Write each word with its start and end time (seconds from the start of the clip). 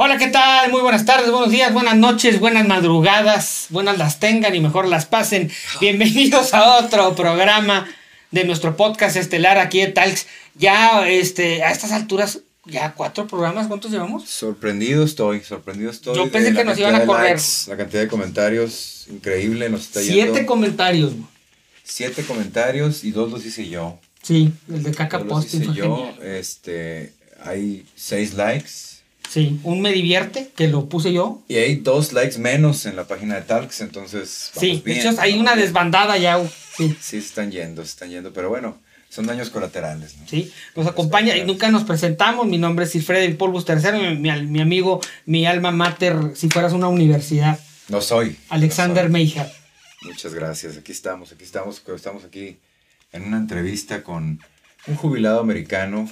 Hola, 0.00 0.16
¿qué 0.16 0.28
tal? 0.28 0.70
Muy 0.70 0.80
buenas 0.80 1.04
tardes, 1.04 1.28
buenos 1.28 1.50
días, 1.50 1.72
buenas 1.72 1.96
noches, 1.96 2.38
buenas 2.38 2.68
madrugadas, 2.68 3.66
buenas 3.70 3.98
las 3.98 4.20
tengan 4.20 4.54
y 4.54 4.60
mejor 4.60 4.86
las 4.86 5.06
pasen. 5.06 5.50
Bienvenidos 5.80 6.54
a 6.54 6.76
otro 6.78 7.16
programa 7.16 7.84
de 8.30 8.44
nuestro 8.44 8.76
podcast 8.76 9.16
estelar 9.16 9.58
aquí 9.58 9.80
de 9.80 9.88
Talks. 9.88 10.28
Ya 10.54 11.08
este, 11.08 11.64
a 11.64 11.72
estas 11.72 11.90
alturas, 11.90 12.38
ya 12.64 12.94
cuatro 12.94 13.26
programas, 13.26 13.66
¿cuántos 13.66 13.90
llevamos? 13.90 14.28
Sorprendido 14.30 15.02
estoy, 15.04 15.40
sorprendido 15.40 15.90
estoy. 15.90 16.14
Yo 16.14 16.30
pensé 16.30 16.54
que 16.54 16.62
nos 16.62 16.78
iban 16.78 16.94
a 16.94 17.04
correr. 17.04 17.30
likes, 17.30 17.64
la 17.66 17.76
cantidad 17.76 18.02
de 18.02 18.08
comentarios, 18.08 19.06
increíble, 19.10 19.68
nos 19.68 19.80
está 19.80 19.98
Siete 20.00 20.32
yendo. 20.32 20.46
comentarios. 20.46 21.12
Siete 21.82 22.22
comentarios 22.22 23.02
y 23.02 23.10
dos 23.10 23.32
los 23.32 23.44
hice 23.44 23.68
yo. 23.68 23.98
Sí, 24.22 24.52
el 24.68 24.84
de 24.84 24.92
caca 24.92 25.24
posting 25.24 25.72
yo. 25.74 26.12
genial. 26.14 26.22
Este, 26.36 27.14
hay 27.42 27.84
seis 27.96 28.34
likes. 28.34 28.87
Sí, 29.28 29.60
un 29.62 29.80
me 29.82 29.92
divierte, 29.92 30.50
que 30.56 30.68
lo 30.68 30.88
puse 30.88 31.12
yo. 31.12 31.42
Y 31.48 31.56
hay 31.56 31.76
dos 31.76 32.12
likes 32.12 32.38
menos 32.38 32.86
en 32.86 32.96
la 32.96 33.06
página 33.06 33.34
de 33.36 33.42
Talks, 33.42 33.80
entonces. 33.82 34.50
Sí, 34.58 34.68
vamos 34.70 34.84
de 34.84 34.92
bien, 34.94 35.06
hecho 35.06 35.20
hay 35.20 35.38
una 35.38 35.54
bien. 35.54 35.66
desbandada 35.66 36.16
ya. 36.16 36.36
güey. 36.36 36.48
Sí, 36.76 36.88
Sí, 36.88 36.96
se 37.00 37.18
están 37.18 37.50
yendo, 37.50 37.82
se 37.82 37.88
están 37.90 38.08
yendo, 38.10 38.32
pero 38.32 38.48
bueno, 38.48 38.78
son 39.10 39.26
daños 39.26 39.50
colaterales, 39.50 40.16
¿no? 40.16 40.26
sí. 40.28 40.52
Nos 40.76 40.86
acompaña 40.86 41.36
y 41.36 41.44
nunca 41.44 41.70
nos 41.70 41.84
presentamos. 41.84 42.46
Mi 42.46 42.56
nombre 42.58 42.84
es 42.84 42.92
Silfredo 42.92 43.36
Polvus 43.36 43.64
III, 43.68 44.16
mi, 44.16 44.30
mi- 44.30 44.46
mi 44.46 44.60
amigo, 44.60 45.00
mi 45.26 45.44
alma 45.44 45.72
mater, 45.72 46.16
si 46.34 46.48
fueras 46.48 46.72
una 46.72 46.88
universidad, 46.88 47.58
No 47.88 48.00
soy. 48.00 48.36
Alexander 48.48 49.10
no 49.10 49.18
soy. 49.18 49.46
Muchas 50.02 50.32
gracias. 50.34 50.76
Aquí 50.76 50.92
estamos, 50.92 51.32
aquí 51.32 51.42
estamos, 51.44 51.82
estamos 51.96 52.24
aquí 52.24 52.58
en 53.12 53.24
una 53.24 53.38
entrevista 53.38 54.02
con 54.02 54.40
un 54.86 54.96
jubilado 54.96 55.40
americano 55.40 56.08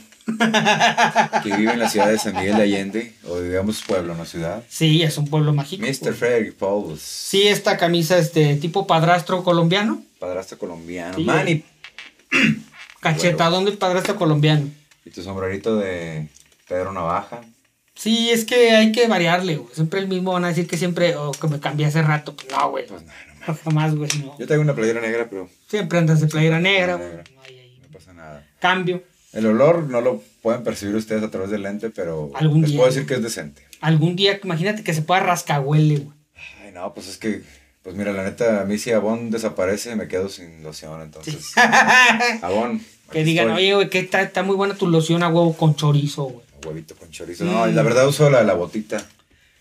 que 1.42 1.56
vive 1.56 1.72
en 1.72 1.78
la 1.78 1.88
ciudad 1.88 2.08
de 2.08 2.18
San 2.18 2.34
Miguel 2.34 2.56
de 2.56 2.62
Allende, 2.64 3.12
o 3.28 3.40
digamos 3.40 3.82
pueblo, 3.82 4.14
no 4.16 4.24
ciudad. 4.24 4.64
Sí, 4.68 5.02
es 5.02 5.16
un 5.18 5.28
pueblo 5.28 5.52
mágico. 5.54 5.86
Mr. 5.86 6.14
Frederick 6.14 6.54
Pauls, 6.56 7.00
Sí, 7.00 7.46
esta 7.46 7.76
camisa 7.76 8.18
es 8.18 8.32
de 8.34 8.56
tipo 8.56 8.86
padrastro 8.86 9.44
colombiano. 9.44 10.02
padrastro 10.18 10.58
colombiano. 10.58 11.16
Sí. 11.16 11.24
Manny, 11.24 11.64
Cachetadón 13.00 13.64
del 13.64 13.78
padrastro 13.78 14.16
colombiano. 14.16 14.68
y 15.04 15.10
tu 15.10 15.22
sombrerito 15.22 15.76
de 15.76 16.28
Pedro 16.68 16.92
Navaja. 16.92 17.42
Sí, 17.94 18.30
es 18.30 18.44
que 18.44 18.72
hay 18.72 18.92
que 18.92 19.06
variarle, 19.08 19.56
güey. 19.56 19.74
Siempre 19.74 20.00
el 20.00 20.08
mismo 20.08 20.32
van 20.32 20.44
a 20.44 20.48
decir 20.48 20.66
que 20.66 20.76
siempre, 20.76 21.16
o 21.16 21.30
que 21.32 21.46
me 21.48 21.60
cambié 21.60 21.86
hace 21.86 22.02
rato. 22.02 22.34
Pues 22.36 22.48
no, 22.50 22.70
güey. 22.70 22.86
Pues 22.86 23.02
no, 23.02 23.12
no, 23.46 23.54
Jamás, 23.64 23.94
güey, 23.94 24.10
no. 24.22 24.36
Yo 24.38 24.46
traigo 24.46 24.62
una 24.62 24.74
playera 24.74 25.00
negra, 25.00 25.28
pero 25.30 25.48
Siempre 25.68 25.98
andas 25.98 26.20
de 26.20 26.26
playera 26.26 26.58
negra, 26.60 26.96
güey. 26.96 27.08
Negra. 27.08 27.24
No 27.34 27.40
no 27.42 27.46
nada. 28.26 28.46
Cambio. 28.60 29.02
El 29.32 29.46
olor 29.46 29.84
no 29.84 30.00
lo 30.00 30.22
pueden 30.42 30.62
percibir 30.64 30.94
ustedes 30.94 31.22
a 31.22 31.30
través 31.30 31.50
del 31.50 31.62
lente, 31.62 31.90
pero 31.90 32.30
Algún 32.34 32.62
les 32.62 32.70
día. 32.70 32.78
puedo 32.78 32.90
decir 32.90 33.06
que 33.06 33.14
es 33.14 33.22
decente. 33.22 33.62
Algún 33.80 34.16
día, 34.16 34.40
imagínate 34.42 34.82
que 34.82 34.94
se 34.94 35.02
pueda 35.02 35.20
rascahuele, 35.20 35.96
güey. 35.98 36.16
Ay, 36.64 36.72
no, 36.72 36.94
pues 36.94 37.08
es 37.08 37.18
que, 37.18 37.42
pues 37.82 37.94
mira, 37.96 38.12
la 38.12 38.24
neta, 38.24 38.62
a 38.62 38.64
mí 38.64 38.78
si 38.78 38.92
Avon 38.92 39.30
desaparece, 39.30 39.94
me 39.96 40.08
quedo 40.08 40.28
sin 40.28 40.62
loción, 40.62 41.02
entonces. 41.02 41.52
Avon. 42.42 42.80
que 43.12 43.24
digan, 43.24 43.48
estoy. 43.48 43.64
oye, 43.64 43.74
güey, 43.74 43.90
que 43.90 43.98
está, 43.98 44.22
está 44.22 44.42
muy 44.42 44.56
buena 44.56 44.74
tu 44.74 44.86
loción 44.88 45.22
a 45.22 45.28
huevo 45.28 45.54
con 45.56 45.74
chorizo, 45.76 46.24
güey. 46.24 46.46
Huevito 46.66 46.96
con 46.96 47.10
chorizo. 47.10 47.44
No, 47.44 47.66
la 47.66 47.82
verdad 47.82 48.08
uso 48.08 48.30
la 48.30 48.38
de 48.38 48.44
la 48.44 48.54
botita. 48.54 49.04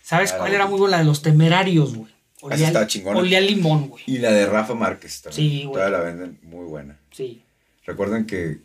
¿Sabes 0.02 0.32
cuál 0.32 0.50
la 0.50 0.56
era 0.56 0.66
muy 0.66 0.78
buena? 0.78 0.96
La 0.96 1.02
de 1.02 1.08
los 1.08 1.20
temerarios, 1.22 1.94
güey. 1.94 2.10
Esa 2.50 2.66
está 2.66 2.86
chingona. 2.86 3.18
olía 3.18 3.38
a 3.38 3.40
limón, 3.40 3.88
güey. 3.88 4.04
Y 4.06 4.18
la 4.18 4.30
de 4.30 4.46
Rafa 4.46 4.74
Márquez 4.74 5.22
también. 5.22 5.50
Sí, 5.50 5.64
güey. 5.64 5.74
Todavía 5.74 5.98
la 5.98 6.04
venden 6.04 6.38
muy 6.42 6.64
buena. 6.64 6.98
Sí. 7.10 7.42
Recuerden 7.86 8.26
que 8.26 8.58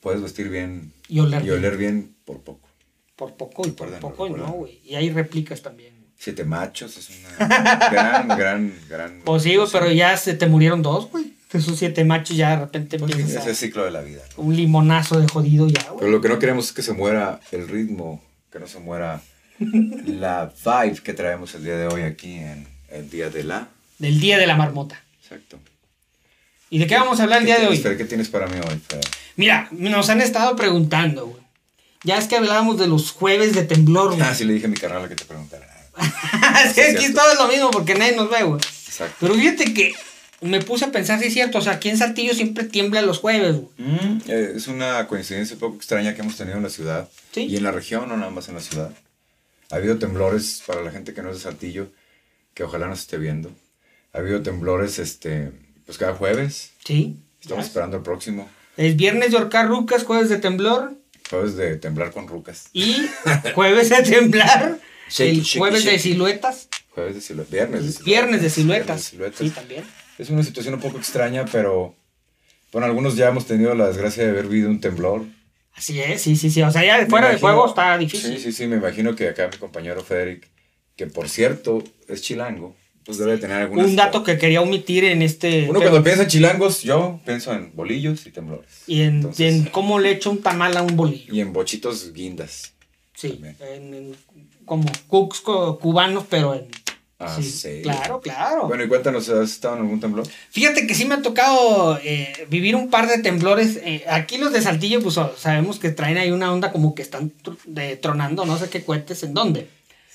puedes 0.00 0.20
vestir 0.22 0.48
bien 0.48 0.92
Y 1.08 1.20
oler 1.20 1.42
y 1.42 1.44
bien. 1.46 1.58
oler 1.58 1.76
bien 1.76 2.14
por 2.24 2.40
poco. 2.42 2.68
Por 3.16 3.34
poco 3.34 3.66
y 3.66 3.70
por 3.70 3.90
poco 3.98 4.26
y 4.26 4.30
no, 4.32 4.52
güey. 4.52 4.80
Y 4.84 4.94
hay 4.96 5.10
réplicas 5.10 5.62
también. 5.62 5.94
Siete 6.18 6.44
machos 6.44 6.96
es 6.96 7.10
una 7.10 7.46
gran, 7.90 8.28
gran, 8.28 8.74
gran. 8.88 9.20
Pues 9.24 9.42
sí, 9.42 9.54
güey, 9.56 9.68
pero 9.72 9.90
ya 9.92 10.16
se 10.16 10.34
te 10.34 10.46
murieron 10.46 10.82
dos, 10.82 11.10
güey. 11.10 11.34
Esos 11.52 11.78
siete 11.78 12.04
machos 12.04 12.36
ya 12.36 12.50
de 12.50 12.56
repente 12.56 12.98
Pues, 12.98 13.12
empiezas 13.12 13.44
es 13.44 13.48
el 13.48 13.56
ciclo 13.56 13.84
de 13.84 13.90
la 13.90 14.02
vida. 14.02 14.22
¿no? 14.36 14.42
un 14.44 14.54
limonazo 14.56 15.18
de 15.18 15.26
jodido 15.28 15.66
ya, 15.68 15.80
Pero 15.84 15.94
güey. 15.94 16.10
lo 16.10 16.20
que 16.20 16.28
no 16.28 16.38
queremos 16.38 16.66
es 16.66 16.72
que 16.72 16.82
se 16.82 16.92
muera 16.92 17.40
el 17.52 17.66
ritmo, 17.68 18.22
que 18.52 18.58
no 18.58 18.66
se 18.66 18.78
muera 18.80 19.22
la 19.60 20.52
vibe 20.64 20.98
que 21.02 21.14
traemos 21.14 21.54
el 21.54 21.64
día 21.64 21.78
de 21.78 21.86
hoy 21.86 22.02
aquí 22.02 22.34
en 22.34 22.66
el 22.90 23.08
día 23.08 23.30
de 23.30 23.44
la. 23.44 23.68
Del 23.98 24.20
día 24.20 24.36
de 24.38 24.46
la 24.46 24.56
marmota. 24.56 25.02
Exacto. 25.22 25.58
¿Y 26.70 26.78
de 26.78 26.86
qué 26.86 26.94
vamos 26.96 27.20
a 27.20 27.24
hablar 27.24 27.40
el 27.40 27.46
¿Qué 27.46 27.52
día 27.52 27.60
de 27.62 27.68
hoy? 27.68 27.78
Fer? 27.78 27.96
¿Qué 27.96 28.04
tienes 28.04 28.28
para 28.28 28.46
mí 28.46 28.56
hoy, 28.58 28.80
Fer? 28.88 29.00
Mira, 29.36 29.68
nos 29.70 30.08
han 30.10 30.20
estado 30.20 30.56
preguntando, 30.56 31.26
güey. 31.26 31.42
Ya 32.04 32.18
es 32.18 32.26
que 32.26 32.36
hablábamos 32.36 32.78
de 32.78 32.86
los 32.88 33.10
jueves 33.12 33.54
de 33.54 33.64
temblor, 33.64 34.14
güey. 34.14 34.22
Ah, 34.22 34.34
sí 34.34 34.44
le 34.44 34.52
dije 34.54 34.66
a 34.66 34.68
mi 34.68 34.76
carnal 34.76 35.08
que 35.08 35.14
te 35.16 35.24
preguntara. 35.24 35.66
Sí, 36.74 36.80
aquí 36.80 36.96
cierto. 36.98 37.20
todo 37.20 37.32
es 37.32 37.38
lo 37.38 37.48
mismo 37.48 37.70
porque 37.70 37.94
nadie 37.94 38.16
nos 38.16 38.30
ve, 38.30 38.42
güey. 38.42 38.60
Exacto. 38.60 39.16
Pero 39.20 39.34
fíjate 39.34 39.74
que 39.74 39.92
me 40.40 40.60
puse 40.60 40.84
a 40.86 40.92
pensar, 40.92 41.18
sí 41.20 41.26
es 41.26 41.32
cierto, 41.34 41.58
o 41.58 41.60
sea, 41.60 41.74
aquí 41.74 41.88
en 41.88 41.96
Saltillo 41.98 42.34
siempre 42.34 42.64
tiembla 42.64 43.02
los 43.02 43.18
jueves, 43.18 43.56
güey. 43.56 43.68
Mm, 43.78 44.20
eh, 44.28 44.52
es 44.56 44.66
una 44.68 45.06
coincidencia 45.06 45.54
un 45.54 45.60
poco 45.60 45.76
extraña 45.76 46.14
que 46.14 46.20
hemos 46.22 46.36
tenido 46.36 46.56
en 46.56 46.62
la 46.62 46.70
ciudad 46.70 47.08
Sí. 47.32 47.42
y 47.42 47.56
en 47.56 47.62
la 47.62 47.72
región, 47.72 48.08
no 48.08 48.16
nada 48.16 48.30
más 48.30 48.48
en 48.48 48.54
la 48.56 48.60
ciudad. 48.60 48.90
Ha 49.70 49.76
habido 49.76 49.98
temblores 49.98 50.62
para 50.66 50.82
la 50.82 50.90
gente 50.90 51.12
que 51.14 51.22
no 51.22 51.30
es 51.30 51.36
de 51.36 51.42
Saltillo, 51.42 51.88
que 52.54 52.62
ojalá 52.64 52.86
nos 52.88 53.00
esté 53.00 53.18
viendo. 53.18 53.50
Ha 54.12 54.18
habido 54.18 54.42
temblores, 54.42 54.98
este, 54.98 55.50
pues 55.86 55.96
cada 55.96 56.14
jueves. 56.14 56.72
Sí. 56.84 57.16
Estamos 57.40 57.64
ya. 57.64 57.68
esperando 57.68 57.96
el 57.96 58.02
próximo. 58.02 58.48
Es 58.76 58.96
viernes 58.96 59.30
de 59.30 59.38
horcar 59.38 59.68
rucas, 59.68 60.04
jueves 60.04 60.28
de 60.28 60.36
temblor 60.36 60.92
Jueves 61.30 61.56
de 61.56 61.76
temblar 61.76 62.12
con 62.12 62.28
rucas. 62.28 62.68
y 62.72 63.08
jueves 63.54 63.88
de 63.88 64.02
temblar. 64.02 64.78
El 65.18 65.44
jueves 65.44 65.84
de 65.84 65.98
siluetas. 66.00 66.68
Jueves 66.90 67.14
de 67.14 67.20
siluetas. 67.20 67.52
Viernes 67.52 67.84
de 67.84 67.92
siluetas. 67.92 68.04
Viernes 68.04 68.42
de 68.42 68.50
siluetas. 68.50 69.12
Sí, 69.38 69.50
también. 69.50 69.84
Es 70.18 70.30
una 70.30 70.42
situación 70.42 70.74
un 70.74 70.80
poco 70.80 70.98
extraña, 70.98 71.44
pero 71.44 71.94
bueno, 72.72 72.86
algunos 72.86 73.14
ya 73.14 73.28
hemos 73.28 73.46
tenido 73.46 73.74
la 73.74 73.86
desgracia 73.86 74.24
de 74.24 74.30
haber 74.30 74.46
vivido 74.46 74.68
un 74.68 74.80
temblor. 74.80 75.24
Así 75.74 76.00
es, 76.00 76.22
sí, 76.22 76.34
sí, 76.34 76.50
sí. 76.50 76.62
O 76.62 76.70
sea, 76.72 76.84
ya 76.84 77.06
fuera 77.06 77.28
de 77.30 77.38
juego 77.38 77.68
está 77.68 77.96
difícil. 77.98 78.36
Sí, 78.36 78.42
sí, 78.42 78.52
sí, 78.52 78.66
me 78.66 78.76
imagino 78.76 79.14
que 79.14 79.28
acá 79.28 79.48
mi 79.52 79.58
compañero 79.58 80.02
Federic, 80.02 80.48
que 80.96 81.06
por 81.06 81.28
cierto 81.28 81.84
es 82.08 82.22
chilango, 82.22 82.74
pues 83.06 83.18
debe 83.18 83.38
tener 83.38 83.56
algunas... 83.58 83.86
Un 83.86 83.96
dato 83.96 84.22
que 84.24 84.36
quería 84.36 84.60
omitir 84.60 85.04
en 85.04 85.22
este. 85.22 85.66
Uno 85.70 85.80
cuando 85.80 86.02
piensa 86.02 86.22
en 86.24 86.28
chilangos, 86.28 86.82
yo 86.82 87.20
pienso 87.24 87.52
en 87.54 87.74
bolillos 87.74 88.26
y 88.26 88.30
temblores. 88.32 88.66
y 88.86 89.02
en, 89.02 89.16
Entonces, 89.16 89.40
y 89.40 89.44
en 89.58 89.64
cómo 89.66 89.98
le 90.00 90.10
echo 90.10 90.30
un 90.30 90.42
tamal 90.42 90.76
a 90.76 90.82
un 90.82 90.96
bolillo. 90.96 91.32
y 91.32 91.40
en 91.40 91.52
bochitos 91.52 92.12
guindas. 92.12 92.72
Sí, 93.14 93.40
en, 93.60 93.94
en- 93.94 94.16
como 94.66 94.84
cooks 95.06 95.40
co- 95.40 95.78
cubanos, 95.78 96.24
pero 96.28 96.54
en. 96.54 96.66
Ah, 97.18 97.34
sí, 97.40 97.44
sí. 97.48 97.80
Claro, 97.82 98.20
claro. 98.20 98.66
Bueno, 98.68 98.84
y 98.84 98.88
cuéntanos, 98.88 99.26
¿has 99.30 99.50
estado 99.52 99.76
en 99.76 99.82
algún 99.82 100.00
temblor? 100.00 100.26
Fíjate 100.50 100.86
que 100.86 100.94
sí 100.94 101.06
me 101.06 101.14
ha 101.14 101.22
tocado 101.22 101.98
eh, 102.04 102.46
vivir 102.50 102.76
un 102.76 102.90
par 102.90 103.08
de 103.08 103.18
temblores. 103.22 103.78
eh, 103.82 104.04
aquí 104.06 104.36
los 104.36 104.52
de 104.52 104.60
Saltillo, 104.60 105.00
pues 105.00 105.14
sabemos 105.38 105.78
que 105.78 105.88
traen 105.90 106.18
ahí 106.18 106.30
una 106.30 106.52
onda 106.52 106.72
como 106.72 106.94
que 106.94 107.00
están 107.00 107.32
tr- 107.42 107.56
de, 107.64 107.96
tronando, 107.96 108.44
no 108.44 108.58
sé 108.58 108.68
qué 108.68 108.82
cuentes 108.82 109.22
en 109.22 109.32
dónde. 109.32 109.66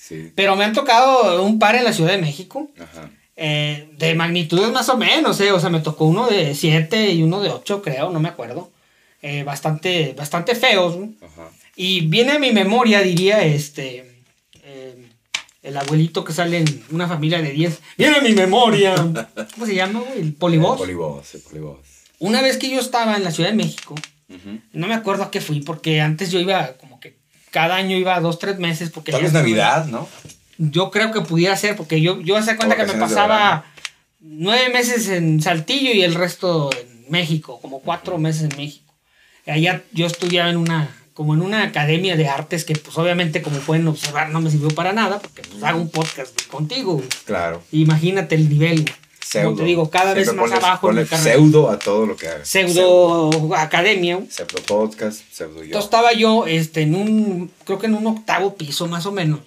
Sí. 0.02 0.32
Pero 0.34 0.56
me 0.56 0.64
han 0.64 0.72
tocado 0.72 1.42
un 1.44 1.60
par 1.60 1.76
en 1.76 1.84
la 1.84 1.92
Ciudad 1.92 2.10
de 2.10 2.18
México. 2.18 2.68
Ajá. 2.78 3.08
eh, 3.36 3.88
de 3.96 4.14
magnitudes 4.14 4.70
más 4.72 4.88
o 4.88 4.96
menos, 4.96 5.40
eh, 5.40 5.52
o 5.52 5.60
sea, 5.60 5.70
me 5.70 5.80
tocó 5.80 6.04
uno 6.06 6.26
de 6.26 6.54
7 6.54 7.12
y 7.12 7.22
uno 7.22 7.40
de 7.40 7.50
8, 7.50 7.80
creo, 7.82 8.10
no 8.10 8.20
me 8.20 8.28
acuerdo. 8.28 8.70
Eh, 9.22 9.44
bastante, 9.44 10.12
bastante 10.16 10.54
feos. 10.54 10.96
Ajá. 11.22 11.50
Y 11.76 12.02
viene 12.06 12.32
a 12.32 12.38
mi 12.38 12.52
memoria, 12.52 13.00
diría, 13.00 13.42
este, 13.44 14.04
eh, 14.64 15.08
el 15.62 15.76
abuelito 15.76 16.24
que 16.24 16.32
sale 16.32 16.58
en 16.58 16.84
una 16.90 17.06
familia 17.08 17.40
de 17.40 17.52
10. 17.52 17.80
Viene 17.96 18.16
a 18.16 18.20
mi 18.20 18.32
memoria. 18.32 18.94
¿Cómo 19.54 19.66
se 19.66 19.74
llama? 19.74 20.02
El 20.16 20.34
polibos. 20.34 20.72
El 20.72 20.86
polibos, 20.86 21.34
el 21.34 21.40
polibos. 21.42 21.78
Una 22.18 22.42
vez 22.42 22.58
que 22.58 22.68
yo 22.68 22.80
estaba 22.80 23.16
en 23.16 23.24
la 23.24 23.30
Ciudad 23.30 23.50
de 23.50 23.56
México, 23.56 23.94
no 24.72 24.86
me 24.86 24.94
acuerdo 24.94 25.24
a 25.24 25.30
qué 25.30 25.40
fui, 25.40 25.60
porque 25.60 26.00
antes 26.00 26.30
yo 26.30 26.40
iba 26.40 26.74
como 26.74 26.91
cada 27.52 27.76
año 27.76 27.96
iba 27.96 28.18
dos, 28.18 28.40
tres 28.40 28.58
meses. 28.58 28.90
Porque 28.90 29.12
Tal 29.12 29.22
vez 29.22 29.32
Navidad, 29.32 29.86
¿no? 29.86 30.08
Yo 30.58 30.90
creo 30.90 31.12
que 31.12 31.20
pudiera 31.20 31.56
ser, 31.56 31.76
porque 31.76 32.00
yo, 32.00 32.20
yo 32.20 32.36
hace 32.36 32.56
cuenta 32.56 32.76
que 32.76 32.86
me 32.86 32.94
pasaba 32.98 33.64
nueve 34.18 34.70
meses 34.70 35.08
en 35.08 35.40
Saltillo 35.40 35.92
y 35.92 36.02
el 36.02 36.14
resto 36.14 36.70
en 36.72 37.04
México, 37.08 37.60
como 37.60 37.80
cuatro 37.80 38.18
meses 38.18 38.50
en 38.50 38.56
México. 38.56 38.94
Allá 39.46 39.82
yo 39.92 40.06
estudiaba 40.06 40.50
en 40.50 40.56
una, 40.56 40.88
como 41.14 41.34
en 41.34 41.42
una 41.42 41.64
academia 41.64 42.16
de 42.16 42.28
artes 42.28 42.64
que 42.64 42.74
pues 42.74 42.96
obviamente 42.96 43.42
como 43.42 43.58
pueden 43.58 43.86
observar 43.88 44.30
no 44.30 44.40
me 44.40 44.50
sirvió 44.50 44.70
para 44.70 44.92
nada, 44.92 45.18
porque 45.18 45.42
pues 45.42 45.62
hago 45.62 45.80
un 45.80 45.90
podcast 45.90 46.46
contigo. 46.46 47.02
Claro. 47.24 47.62
Imagínate 47.72 48.34
el 48.34 48.48
nivel. 48.48 48.84
Pseudo. 49.32 49.44
Como 49.46 49.56
te 49.58 49.64
digo, 49.64 49.90
cada 49.90 50.14
vez 50.14 50.26
más 50.34 50.36
pones- 50.50 50.58
abajo 50.58 50.88
en 50.90 50.94
pones 50.96 51.04
mi 51.04 51.16
carrera. 51.16 51.32
pseudo 51.36 51.70
a 51.70 51.78
todo 51.78 52.06
lo 52.06 52.16
que 52.16 52.28
hagas. 52.28 52.46
Pseudo 52.48 53.30
academia. 53.56 54.20
Pseudo 54.28 54.62
podcast, 54.66 55.20
pseudo 55.32 55.56
yo. 55.58 55.64
Entonces 55.64 55.84
estaba 55.84 56.12
yo 56.12 56.46
este, 56.46 56.82
en 56.82 56.94
un, 56.94 57.50
creo 57.64 57.78
que 57.78 57.86
en 57.86 57.94
un 57.94 58.06
octavo 58.06 58.54
piso 58.56 58.86
más 58.88 59.06
o 59.06 59.12
menos. 59.12 59.40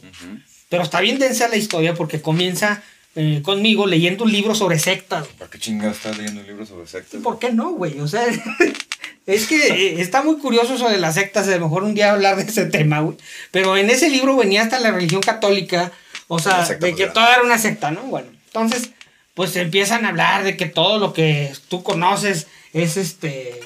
Pero 0.70 0.84
está 0.84 1.00
bien 1.02 1.20
densa 1.20 1.48
la 1.48 1.58
historia 1.58 1.94
porque 1.94 2.22
comienza 2.22 2.82
eh, 3.16 3.42
conmigo 3.44 3.86
leyendo 3.86 4.24
un 4.24 4.32
libro 4.32 4.56
sobre 4.56 4.80
sectas. 4.80 5.28
¿Para 5.38 5.50
qué 5.52 5.60
chingados 5.60 5.98
estás 5.98 6.18
leyendo 6.18 6.42
un 6.42 6.48
libro 6.48 6.66
sobre 6.66 6.88
sectas? 6.88 7.22
¿Por 7.22 7.38
qué 7.40 7.52
no, 7.54 7.72
güey? 7.72 8.00
O 8.00 8.08
sea, 8.08 8.26
Es 9.26 9.48
que 9.48 9.56
eh, 9.70 10.02
está 10.02 10.22
muy 10.22 10.38
curioso 10.38 10.76
eso 10.76 10.88
de 10.88 11.00
las 11.00 11.16
sectas, 11.16 11.48
a 11.48 11.52
lo 11.58 11.62
mejor 11.62 11.84
un 11.84 11.96
día 11.96 12.12
hablar 12.12 12.36
de 12.36 12.44
ese 12.44 12.66
tema, 12.66 13.00
güey. 13.00 13.18
Pero 13.50 13.76
en 13.76 13.90
ese 13.90 14.08
libro 14.10 14.36
venía 14.36 14.62
hasta 14.62 14.80
la 14.80 14.92
religión 14.92 15.22
católica, 15.22 15.92
o 16.28 16.38
sea, 16.38 16.64
de 16.64 16.94
que 16.94 17.08
toda 17.08 17.34
era 17.34 17.42
una 17.44 17.58
secta, 17.58 17.90
¿no? 17.90 18.02
Bueno, 18.04 18.28
entonces, 18.48 18.92
pues 19.36 19.56
empiezan 19.58 20.06
a 20.06 20.10
hablar 20.10 20.44
de 20.44 20.58
que 20.58 20.66
todo 20.66 20.98
lo 20.98 21.14
que 21.14 21.52
tú 21.70 21.84
conoces 21.84 22.48
es 22.74 22.98
este 22.98 23.60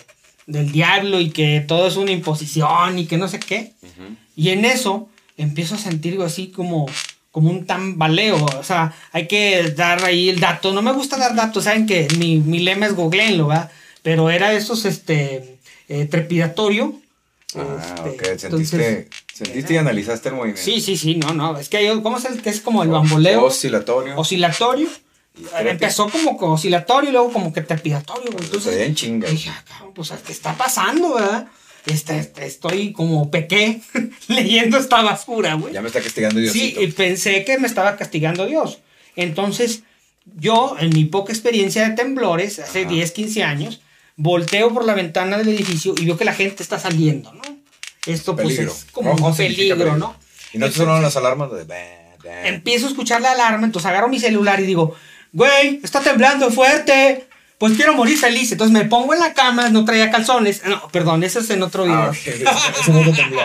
del 0.48 0.71
diablo 0.71 1.19
y 1.21 1.30
que 1.30 1.63
todo 1.66 1.88
es 1.88 1.95
una 1.95 2.12
imposición 2.12 2.98
y 3.00 3.06
que 3.06 3.18
no 3.18 3.27
sé 3.27 3.39
qué. 3.39 3.71
Y 4.36 4.50
en 4.50 4.66
eso 4.66 5.07
empiezo 5.38 5.75
a 5.75 5.77
sentir 5.77 6.19
así 6.21 6.48
como, 6.48 6.88
como 7.31 7.51
un 7.51 7.66
tambaleo. 7.68 8.44
O 8.45 8.63
sea, 8.63 8.94
hay 9.12 9.27
que 9.27 9.71
dar 9.75 10.04
ahí 10.04 10.27
el 10.30 10.39
dato. 10.39 10.74
No 10.74 10.81
me 10.81 10.92
gusta 10.92 11.18
dar 11.18 11.36
datos, 11.36 11.63
saben 11.66 11.86
que 11.86 12.07
mi, 12.18 12.38
mi 12.38 12.60
lema 12.60 12.88
es 12.88 12.95
googleenlo, 12.95 13.48
¿verdad? 13.48 13.71
Pero 14.01 14.30
era 14.31 14.54
esos, 14.54 14.86
este, 14.86 15.57
eh, 15.88 16.06
trepidatorio. 16.06 16.95
Ah, 17.56 17.95
Este, 18.06 18.10
ok. 18.10 18.39
Sentiste, 18.39 18.45
entonces, 18.48 19.07
sentiste 19.33 19.74
y 19.74 19.77
analizaste 19.77 20.30
el 20.30 20.36
movimiento. 20.36 20.62
Sí, 20.63 20.81
sí, 20.81 20.98
sí, 20.98 21.16
no, 21.16 21.33
no. 21.33 21.57
Es 21.60 21.69
que 21.69 21.77
hay, 21.77 22.01
¿cómo 22.01 22.18
es 22.18 22.25
el 22.25 22.42
que 22.42 22.50
es 22.50 22.62
como 22.62 22.81
el 22.81 22.89
bamboleo? 22.89 23.45
Oscilatorio. 23.45 24.18
Oscilatorio. 24.18 24.88
Empezó 25.59 26.09
como 26.09 26.38
que 26.38 26.45
oscilatorio 26.45 27.09
y 27.09 27.13
luego 27.13 27.31
como 27.31 27.53
que 27.53 27.62
trepidatorio. 27.62 28.31
güey. 28.31 28.45
Entonces, 28.45 28.74
veía 28.74 28.86
en 28.86 28.95
chinga. 28.95 29.30
dije, 29.30 29.50
ah, 29.50 29.63
cabrón, 29.68 29.94
pues, 29.94 30.12
¿qué 30.25 30.31
está 30.31 30.53
pasando, 30.56 31.15
verdad? 31.15 31.47
Este, 31.86 32.18
este, 32.19 32.45
estoy 32.45 32.91
como 32.91 33.31
pequé 33.31 33.81
leyendo 34.27 34.77
esta 34.77 35.01
basura, 35.01 35.53
güey. 35.56 35.74
Ya 35.74 35.81
me 35.81 35.88
está 35.88 36.01
castigando 36.01 36.36
Sí, 36.39 36.44
Diosito. 36.44 36.81
y 36.81 36.91
pensé 36.91 37.44
que 37.45 37.57
me 37.57 37.68
estaba 37.68 37.95
castigando 37.95 38.45
Dios. 38.45 38.80
Entonces, 39.15 39.83
yo, 40.38 40.75
en 40.80 40.89
mi 40.89 41.06
poca 41.06 41.31
experiencia 41.31 41.88
de 41.88 41.95
temblores, 41.95 42.59
hace 42.59 42.81
Ajá. 42.81 42.89
10, 42.89 43.12
15 43.12 43.44
años, 43.44 43.81
volteo 44.18 44.74
por 44.74 44.85
la 44.85 44.94
ventana 44.94 45.38
del 45.38 45.47
edificio 45.50 45.95
y 45.97 46.06
veo 46.06 46.18
que 46.18 46.25
la 46.25 46.33
gente 46.33 46.62
está 46.63 46.77
saliendo, 46.80 47.33
¿no? 47.33 47.42
Esto, 48.06 48.35
pues, 48.35 48.56
Peligro. 48.56 48.71
es 48.74 48.85
como 48.92 49.12
Rojo 49.13 49.27
un 49.27 49.35
peligro, 49.38 49.77
peligro. 49.77 49.97
¿no? 49.97 50.15
Y 50.53 50.57
no 50.57 50.68
te 50.68 50.74
sonaron 50.74 51.01
las 51.01 51.15
alarmas 51.15 51.50
de. 51.51 51.65
Empiezo 52.44 52.85
a 52.88 52.89
escuchar 52.89 53.21
la 53.21 53.31
alarma, 53.31 53.65
entonces 53.65 53.89
agarro 53.89 54.09
mi 54.09 54.19
celular 54.19 54.59
y 54.59 54.63
digo, 54.63 54.95
güey, 55.33 55.79
está 55.83 56.01
temblando 56.01 56.49
fuerte. 56.51 57.25
Pues 57.57 57.73
quiero 57.73 57.93
morir 57.93 58.17
feliz. 58.17 58.51
Entonces 58.53 58.73
me 58.73 58.85
pongo 58.85 59.13
en 59.13 59.19
la 59.19 59.33
cama, 59.33 59.69
no 59.69 59.83
traía 59.83 60.09
calzones. 60.09 60.61
No, 60.65 60.87
perdón, 60.89 61.23
eso 61.23 61.39
es 61.39 61.49
en 61.49 61.61
otro 61.61 61.83
video. 61.83 61.97
Ah, 61.99 62.09
ok. 62.09 62.15
Ese 62.79 62.91
no 62.93 63.03
te 63.03 63.11
tembló. 63.11 63.41